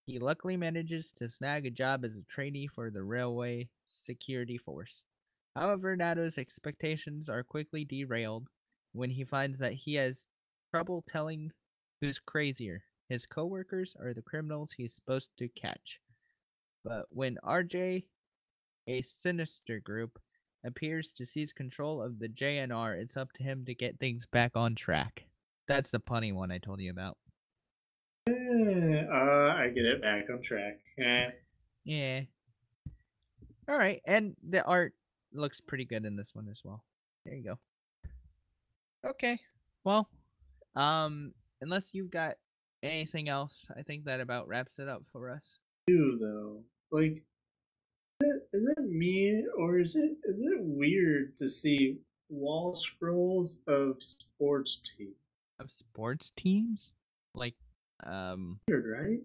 [0.06, 5.05] He luckily manages to snag a job as a trainee for the Railway Security Force.
[5.56, 8.50] However, Naoto's expectations are quickly derailed
[8.92, 10.28] when he finds that he has
[10.74, 11.52] trouble telling
[12.02, 16.00] who's crazier, his coworkers or the criminals he's supposed to catch.
[16.84, 18.06] But when RJ,
[18.88, 20.20] a sinister group,
[20.66, 24.52] appears to seize control of the JNR, it's up to him to get things back
[24.56, 25.24] on track.
[25.68, 27.18] That's the punny one I told you about.
[28.28, 30.80] Eh, uh, I get it back on track.
[31.00, 31.30] Eh.
[31.86, 32.22] Yeah.
[33.70, 34.94] All right, and the art
[35.38, 36.84] looks pretty good in this one as well.
[37.26, 37.60] There you go.
[39.08, 39.40] Okay.
[39.84, 40.10] Well,
[40.76, 42.36] um, unless you've got
[42.84, 45.44] anything else, I think that about wraps it up for us.
[45.88, 46.64] do though.
[46.92, 47.24] Like,
[48.22, 51.98] is it, is it me or is it is it weird to see
[52.30, 55.16] wall scrolls of sports teams?
[55.60, 56.92] Of sports teams,
[57.34, 57.56] like,
[58.06, 59.20] um, Weird, right?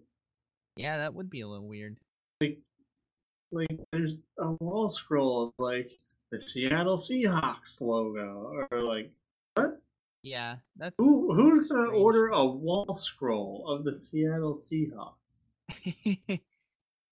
[0.77, 1.97] yeah, that would be a little weird.
[2.39, 2.57] Like,
[3.51, 5.91] like there's a wall scroll of like
[6.31, 9.11] the Seattle Seahawks logo, or like
[9.55, 9.81] what?
[10.23, 10.95] Yeah, that's.
[10.97, 12.01] Who who's gonna Strange.
[12.03, 15.47] order a wall scroll of the Seattle Seahawks?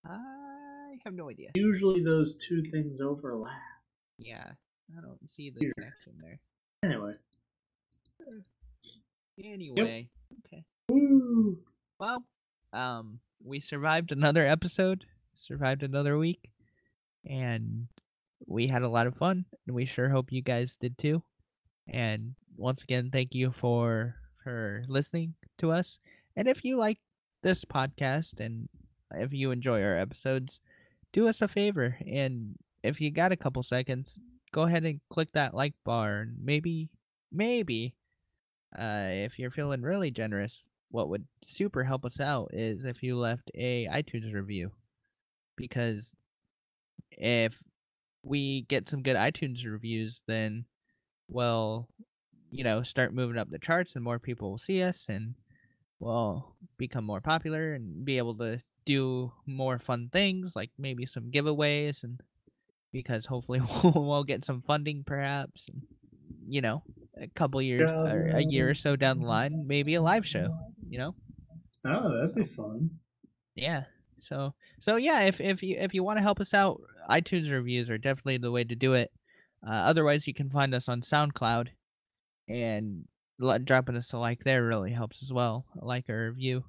[0.05, 1.49] I have no idea.
[1.55, 3.53] Usually those two things overlap.
[4.17, 4.51] Yeah,
[4.97, 5.73] I don't see the Weird.
[5.75, 6.39] connection there.
[6.83, 7.13] Anyway,
[9.43, 10.07] Anyway,
[10.45, 10.63] okay.
[10.89, 11.57] woo.
[11.99, 12.23] Well,
[12.73, 15.05] um, we survived another episode,
[15.39, 16.49] survived another week,
[17.25, 17.87] and
[18.47, 21.23] we had a lot of fun, and we sure hope you guys did too.
[21.87, 25.99] And once again, thank you for for listening to us.
[26.35, 26.99] And if you like
[27.43, 28.69] this podcast and
[29.11, 30.61] if you enjoy our episodes,
[31.13, 34.17] do us a favor and if you got a couple seconds,
[34.51, 36.89] go ahead and click that like bar and maybe
[37.31, 37.95] maybe
[38.77, 43.17] uh, if you're feeling really generous, what would super help us out is if you
[43.17, 44.71] left a iTunes review.
[45.59, 46.13] Because
[47.11, 47.61] if
[48.23, 50.65] we get some good iTunes reviews, then
[51.27, 51.89] we'll,
[52.49, 55.35] you know, start moving up the charts and more people will see us and
[55.99, 61.29] we'll become more popular and be able to do more fun things like maybe some
[61.29, 62.21] giveaways and
[62.93, 65.83] because hopefully we'll, get some funding perhaps and,
[66.47, 66.81] you know
[67.21, 70.49] a couple years or a year or so down the line maybe a live show
[70.89, 71.11] you know
[71.85, 72.89] Oh, that'd be fun.
[73.55, 73.83] Yeah.
[74.21, 77.89] So so yeah, if if you if you want to help us out, iTunes reviews
[77.89, 79.11] are definitely the way to do it.
[79.65, 81.69] Uh, otherwise, you can find us on SoundCloud,
[82.47, 83.05] and
[83.63, 85.65] dropping us a like there really helps as well.
[85.81, 86.63] A like or review,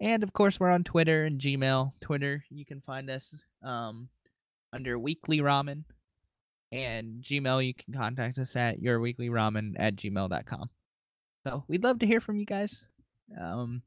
[0.00, 1.92] and of course we're on Twitter and Gmail.
[2.00, 4.08] Twitter, you can find us um,
[4.72, 5.84] under Weekly Ramen,
[6.72, 10.70] and Gmail you can contact us at yourweeklyramen at gmail.com.
[11.44, 12.84] So we'd love to hear from you guys.
[13.40, 13.82] Um,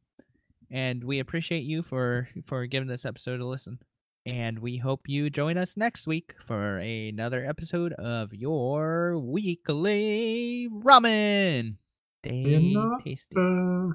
[0.72, 3.80] and we appreciate you for for giving this episode a listen.
[4.28, 11.76] And we hope you join us next week for another episode of your weekly ramen.
[12.24, 13.36] Not, tasty.
[13.38, 13.94] Uh,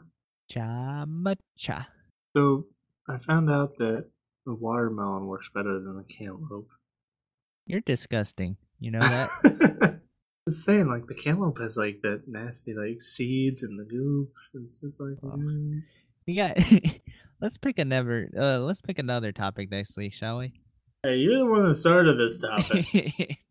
[0.49, 1.05] Cha
[1.57, 1.89] cha.
[2.37, 2.67] so
[3.09, 4.07] I found out that
[4.47, 6.69] the watermelon works better than the cantaloupe.
[7.67, 8.57] You're disgusting.
[8.79, 10.01] You know that?
[10.49, 14.33] Just saying, like the cantaloupe has like that nasty like seeds and the goop.
[14.55, 15.37] And it's just like Oh.
[15.37, 15.83] mm.
[16.27, 16.57] We got.
[17.41, 18.31] let's pick another.
[18.37, 20.53] Uh, let's pick another topic next week, shall we?
[21.03, 23.39] hey, you're the one that started this topic.